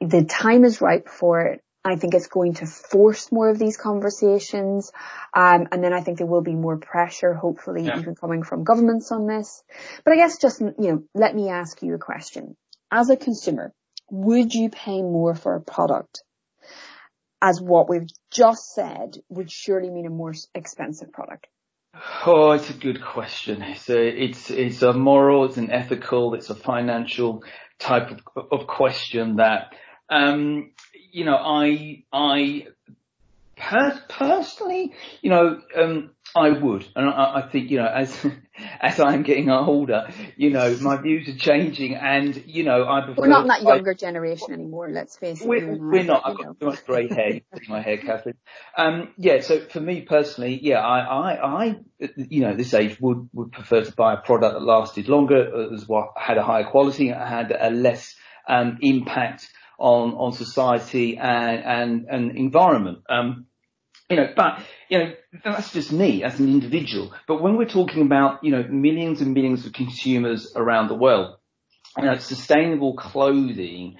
the 0.00 0.24
time 0.24 0.64
is 0.64 0.80
ripe 0.80 1.08
for 1.08 1.40
it. 1.40 1.60
I 1.84 1.96
think 1.96 2.14
it's 2.14 2.28
going 2.28 2.54
to 2.54 2.66
force 2.66 3.32
more 3.32 3.50
of 3.50 3.58
these 3.58 3.76
conversations. 3.76 4.92
Um, 5.34 5.66
and 5.72 5.82
then 5.82 5.92
I 5.92 6.02
think 6.02 6.18
there 6.18 6.26
will 6.28 6.40
be 6.40 6.54
more 6.54 6.76
pressure, 6.76 7.34
hopefully 7.34 7.86
yeah. 7.86 7.98
even 7.98 8.14
coming 8.14 8.44
from 8.44 8.62
governments 8.62 9.10
on 9.10 9.26
this. 9.26 9.64
But 10.04 10.12
I 10.12 10.16
guess 10.18 10.38
just, 10.38 10.60
you 10.60 10.74
know, 10.78 11.02
let 11.14 11.34
me 11.34 11.48
ask 11.48 11.82
you 11.82 11.94
a 11.94 11.98
question. 11.98 12.56
As 12.92 13.10
a 13.10 13.16
consumer, 13.16 13.72
would 14.10 14.54
you 14.54 14.70
pay 14.70 15.02
more 15.02 15.34
for 15.34 15.56
a 15.56 15.60
product 15.60 16.22
as 17.44 17.60
what 17.60 17.90
we've 17.90 18.08
just 18.30 18.72
said 18.74 19.18
would 19.28 19.52
surely 19.52 19.90
mean 19.90 20.06
a 20.06 20.10
more 20.10 20.32
expensive 20.54 21.12
product? 21.12 21.46
Oh, 22.24 22.52
it's 22.52 22.70
a 22.70 22.74
good 22.74 23.04
question. 23.04 23.60
It's 23.60 23.90
a, 23.90 24.24
it's, 24.24 24.50
it's 24.50 24.80
a 24.80 24.94
moral, 24.94 25.44
it's 25.44 25.58
an 25.58 25.70
ethical, 25.70 26.32
it's 26.32 26.48
a 26.48 26.54
financial 26.54 27.44
type 27.78 28.10
of, 28.34 28.46
of 28.50 28.66
question 28.66 29.36
that, 29.36 29.74
um, 30.08 30.72
you 31.12 31.26
know, 31.26 31.36
I, 31.36 32.04
I 32.10 32.66
per- 33.58 34.02
personally, 34.08 34.94
you 35.20 35.28
know, 35.28 35.60
um, 35.76 36.13
I 36.36 36.50
would, 36.50 36.84
and 36.96 37.08
I, 37.08 37.36
I 37.36 37.48
think, 37.48 37.70
you 37.70 37.78
know, 37.78 37.86
as 37.86 38.26
as 38.80 38.98
I'm 38.98 39.22
getting 39.22 39.50
older, 39.50 40.08
you 40.36 40.50
know, 40.50 40.76
my 40.80 40.96
views 40.96 41.28
are 41.28 41.38
changing, 41.38 41.94
and 41.94 42.42
you 42.46 42.64
know, 42.64 42.88
I 42.88 43.02
prefer. 43.02 43.22
We're 43.22 43.28
not 43.28 43.42
in 43.42 43.48
that 43.48 43.62
younger 43.62 43.92
I, 43.92 43.94
generation 43.94 44.52
anymore. 44.52 44.88
Let's 44.90 45.16
face 45.16 45.40
it. 45.40 45.46
We're, 45.46 45.76
we're 45.76 46.02
not. 46.02 46.22
I've 46.24 46.36
got 46.36 46.58
too 46.58 46.66
much 46.66 46.84
grey 46.84 47.08
hair 47.08 47.28
in 47.30 47.42
my 47.68 47.80
hair, 47.80 47.98
Catherine. 47.98 48.36
Um, 48.76 49.14
yeah. 49.16 49.42
So 49.42 49.60
for 49.60 49.80
me 49.80 50.00
personally, 50.02 50.58
yeah, 50.60 50.80
I, 50.80 51.00
I, 51.00 51.62
I, 51.62 51.80
you 52.16 52.40
know, 52.40 52.56
this 52.56 52.74
age 52.74 53.00
would 53.00 53.28
would 53.32 53.52
prefer 53.52 53.84
to 53.84 53.92
buy 53.92 54.14
a 54.14 54.18
product 54.18 54.54
that 54.54 54.64
lasted 54.64 55.08
longer, 55.08 55.72
as 55.72 55.86
what 55.86 56.14
had 56.16 56.36
a 56.36 56.42
higher 56.42 56.64
quality, 56.64 57.08
had 57.08 57.56
a 57.56 57.70
less 57.70 58.14
um, 58.48 58.78
impact 58.80 59.48
on 59.78 60.14
on 60.14 60.32
society 60.32 61.16
and 61.16 61.64
and, 61.64 62.06
and 62.10 62.36
environment. 62.36 62.98
Um, 63.08 63.46
you 64.14 64.20
know, 64.20 64.32
but, 64.36 64.60
you 64.88 64.98
know, 64.98 65.12
that's 65.44 65.72
just 65.72 65.90
me 65.90 66.22
as 66.22 66.38
an 66.38 66.48
individual. 66.48 67.12
But 67.26 67.42
when 67.42 67.56
we're 67.56 67.64
talking 67.68 68.02
about, 68.02 68.44
you 68.44 68.52
know, 68.52 68.62
millions 68.62 69.20
and 69.20 69.34
millions 69.34 69.66
of 69.66 69.72
consumers 69.72 70.52
around 70.54 70.86
the 70.86 70.94
world, 70.94 71.36
you 71.98 72.04
know, 72.04 72.16
sustainable 72.18 72.94
clothing, 72.94 73.96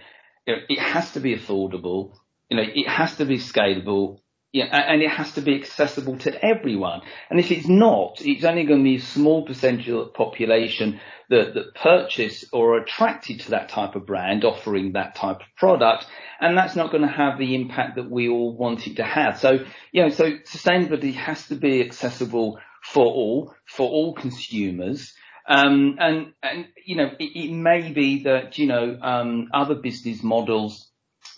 you 0.46 0.54
know, 0.54 0.60
it 0.68 0.78
has 0.78 1.10
to 1.12 1.20
be 1.20 1.34
affordable, 1.34 2.12
you 2.48 2.56
know, 2.56 2.62
it 2.62 2.88
has 2.88 3.16
to 3.16 3.24
be 3.24 3.38
scalable, 3.38 4.20
yeah, 4.54 4.66
and 4.66 5.02
it 5.02 5.10
has 5.10 5.32
to 5.32 5.40
be 5.40 5.56
accessible 5.56 6.16
to 6.18 6.44
everyone. 6.44 7.00
And 7.28 7.40
if 7.40 7.50
it's 7.50 7.66
not, 7.66 8.20
it's 8.20 8.44
only 8.44 8.62
going 8.62 8.78
to 8.78 8.84
be 8.84 8.96
a 8.96 9.00
small 9.00 9.44
percentage 9.44 9.88
of 9.88 9.96
the 9.96 10.12
population 10.12 11.00
that, 11.28 11.54
that 11.54 11.74
purchase 11.74 12.44
or 12.52 12.76
are 12.76 12.82
attracted 12.82 13.40
to 13.40 13.50
that 13.50 13.68
type 13.68 13.96
of 13.96 14.06
brand 14.06 14.44
offering 14.44 14.92
that 14.92 15.16
type 15.16 15.40
of 15.40 15.46
product. 15.56 16.06
And 16.40 16.56
that's 16.56 16.76
not 16.76 16.92
going 16.92 17.02
to 17.02 17.08
have 17.08 17.36
the 17.36 17.56
impact 17.56 17.96
that 17.96 18.08
we 18.08 18.28
all 18.28 18.56
want 18.56 18.86
it 18.86 18.98
to 18.98 19.02
have. 19.02 19.40
So, 19.40 19.58
you 19.90 20.02
know, 20.02 20.10
so 20.10 20.30
sustainability 20.46 21.14
has 21.14 21.48
to 21.48 21.56
be 21.56 21.84
accessible 21.84 22.60
for 22.84 23.06
all, 23.06 23.52
for 23.66 23.90
all 23.90 24.14
consumers. 24.14 25.12
Um, 25.48 25.96
and, 25.98 26.32
and, 26.44 26.66
you 26.86 26.94
know, 26.94 27.10
it, 27.18 27.24
it 27.34 27.52
may 27.52 27.90
be 27.90 28.22
that, 28.22 28.56
you 28.56 28.68
know, 28.68 28.96
um, 29.02 29.48
other 29.52 29.74
business 29.74 30.22
models 30.22 30.92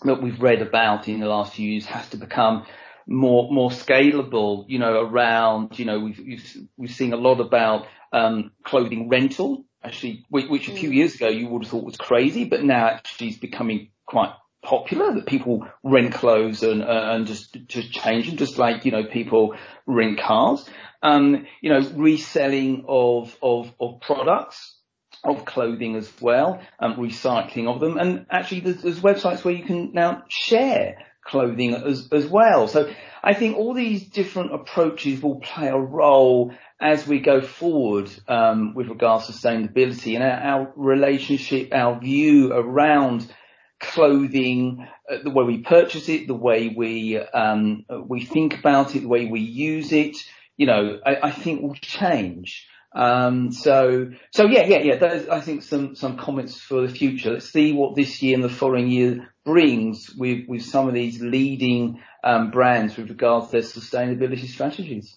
that 0.05 0.22
we've 0.22 0.42
read 0.42 0.61
about 0.61 1.09
in 1.09 1.20
the 1.20 1.29
last 1.29 1.55
few 1.55 1.70
years 1.70 1.87
has 1.87 2.07
to 2.11 2.18
become 2.18 2.66
more 3.07 3.51
more 3.53 3.71
scalable, 3.71 4.64
you 4.69 4.79
know, 4.79 5.01
around, 5.01 5.79
you 5.79 5.85
know, 5.85 6.01
we've 6.01 6.19
we've, 6.19 6.57
we've 6.77 6.90
seen 6.95 7.12
a 7.12 7.16
lot 7.16 7.40
about 7.40 7.87
um, 8.12 8.53
clothing 8.64 9.09
rental, 9.09 9.64
actually, 9.83 10.25
which, 10.29 10.49
which 10.49 10.69
a 10.69 10.73
few 10.73 10.90
mm. 10.90 10.95
years 10.95 11.14
ago 11.14 11.29
you 11.29 11.49
would 11.49 11.62
have 11.62 11.71
thought 11.71 11.85
was 11.85 11.97
crazy, 11.97 12.45
but 12.45 12.64
now 12.64 12.87
actually 12.88 13.29
is 13.29 13.38
becoming 13.38 13.90
quite 14.07 14.33
popular 14.62 15.14
that 15.14 15.27
people 15.27 15.66
rent 15.85 16.12
clothes 16.12 16.62
and 16.62 16.83
uh, 16.83 17.11
and 17.12 17.27
just 17.27 17.57
just 17.69 17.92
change 17.92 18.27
them, 18.27 18.37
just 18.37 18.59
like 18.59 18.85
you 18.85 18.92
know 18.92 19.05
people 19.05 19.55
rent 19.87 20.19
cars. 20.19 20.69
Um, 21.03 21.47
you 21.61 21.71
know, 21.71 21.88
reselling 21.95 22.85
of 22.88 23.37
of 23.40 23.73
of 23.81 24.01
products 24.01 24.75
of 25.25 25.45
clothing 25.45 25.97
as 25.97 26.11
well, 26.21 26.61
um, 26.79 26.97
recycling 26.97 27.69
of 27.69 27.81
them, 27.81 27.99
and 27.99 28.27
actually 28.31 28.61
there's, 28.61 28.83
there's 28.83 29.01
websites 29.01 29.45
where 29.45 29.55
you 29.55 29.64
can 29.64 29.92
now 29.92 30.25
share 30.29 30.99
clothing 31.27 31.75
as, 31.75 32.09
as 32.12 32.27
well. 32.27 32.69
So 32.69 32.91
I 33.23 33.35
think 33.35 33.57
all 33.57 33.75
these 33.75 34.09
different 34.09 34.55
approaches 34.55 35.21
will 35.21 35.41
play 35.41 35.69
a 35.69 35.77
role 35.77 36.55
as 36.81 37.07
we 37.07 37.21
go 37.21 37.41
forward 37.41 38.11
um, 38.29 38.75
with 38.75 38.89
regards 38.89 39.27
to 39.27 39.33
sustainability 39.33 40.15
and 40.15 40.23
our, 40.23 40.41
our 40.41 40.73
relationship, 40.77 41.73
our 41.73 41.99
view 41.99 42.53
around 42.53 43.27
clothing, 43.81 44.87
uh, 45.11 45.19
the 45.23 45.31
way 45.31 45.45
we 45.45 45.59
purchase 45.62 46.09
it, 46.09 46.27
the 46.27 46.35
way 46.35 46.69
we 46.69 47.19
um, 47.19 47.85
we 48.07 48.25
think 48.25 48.59
about 48.59 48.95
it, 48.95 49.01
the 49.01 49.09
way 49.09 49.27
we 49.27 49.41
use 49.41 49.93
it. 49.93 50.17
You 50.57 50.67
know, 50.67 51.01
I, 51.05 51.17
I 51.25 51.31
think 51.31 51.62
will 51.62 51.75
change. 51.75 52.67
Um, 52.95 53.53
so, 53.53 54.11
so 54.31 54.47
yeah, 54.47 54.65
yeah, 54.65 54.79
yeah. 54.79 54.97
Those, 54.97 55.29
I 55.29 55.41
think 55.41 55.62
some, 55.62 55.95
some 55.97 56.17
comments 56.17 56.59
for 56.59 56.87
the 56.87 56.93
future. 56.93 57.33
Let's 57.33 57.53
see 57.53 57.73
what 57.73 57.95
this 57.95 58.23
year 58.23 58.35
and 58.35 58.45
the 58.45 58.49
following 58.49 58.89
year 58.89 59.29
brings 59.47 60.13
with, 60.15 60.47
with 60.49 60.63
some 60.63 60.89
of 60.89 60.95
these 60.95 61.23
leading, 61.23 62.03
um, 62.25 62.51
brands 62.51 62.97
with 62.97 63.09
regards 63.09 63.47
to 63.47 63.53
their 63.53 63.63
sustainability 63.63 64.47
strategies. 64.49 65.17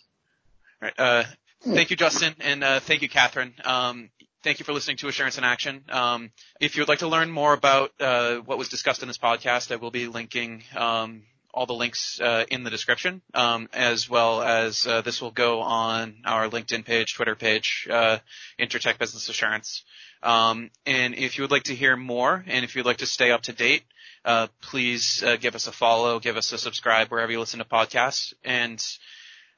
Right. 0.80 0.94
Uh, 0.98 1.24
thank 1.62 1.90
you, 1.90 1.98
Justin, 1.98 2.36
and 2.40 2.64
uh, 2.64 2.80
thank 2.80 3.02
you, 3.02 3.10
Catherine. 3.10 3.56
Um, 3.66 4.12
thank 4.44 4.60
you 4.60 4.66
for 4.66 4.72
listening 4.72 4.98
to 4.98 5.08
Assurance 5.08 5.40
in 5.40 5.44
Action. 5.44 5.84
Um, 5.90 6.32
if 6.62 6.78
you 6.78 6.82
would 6.82 6.90
like 6.90 7.00
to 7.00 7.08
learn 7.08 7.32
more 7.32 7.54
about 7.54 7.92
uh, 8.00 8.36
what 8.38 8.60
was 8.60 8.70
discussed 8.70 9.02
in 9.02 9.08
this 9.08 9.18
podcast, 9.18 9.72
I 9.72 9.78
will 9.78 9.92
be 9.92 10.08
linking 10.08 10.64
um, 10.78 11.24
all 11.52 11.66
the 11.66 11.74
links 11.74 12.22
uh, 12.22 12.46
in 12.52 12.64
the 12.64 12.70
description, 12.70 13.24
um, 13.34 13.68
as 13.74 14.08
well 14.08 14.44
as 14.44 14.84
this 14.84 15.22
will 15.24 15.32
go 15.32 15.62
on 15.62 16.18
our 16.24 16.48
LinkedIn 16.48 16.86
page, 16.86 17.16
Twitter 17.16 17.36
page, 17.36 17.88
uh, 17.90 18.20
Intertek 18.60 19.00
Business 19.00 19.28
Assurance. 19.28 19.84
Um, 20.22 20.70
and 20.86 21.16
if 21.16 21.38
you 21.38 21.44
would 21.44 21.52
like 21.52 21.64
to 21.64 21.76
hear 21.76 21.98
more, 21.98 22.44
and 22.48 22.64
if 22.64 22.76
you'd 22.76 22.86
like 22.86 22.98
to 22.98 23.06
stay 23.08 23.32
up 23.32 23.42
to 23.44 23.54
date, 23.54 23.84
uh, 24.26 24.48
please 24.62 25.24
uh, 25.24 25.38
give 25.38 25.56
us 25.56 25.68
a 25.68 25.72
follow, 25.72 26.20
give 26.20 26.38
us 26.38 26.52
a 26.52 26.58
subscribe 26.58 27.10
wherever 27.10 27.32
you 27.32 27.40
listen 27.40 27.60
to 27.60 27.66
podcasts, 27.66 28.34
and 28.44 28.84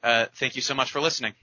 uh, 0.02 0.26
thank 0.34 0.56
you 0.56 0.62
so 0.62 0.74
much 0.74 0.90
for 0.90 1.00
listening. 1.00 1.34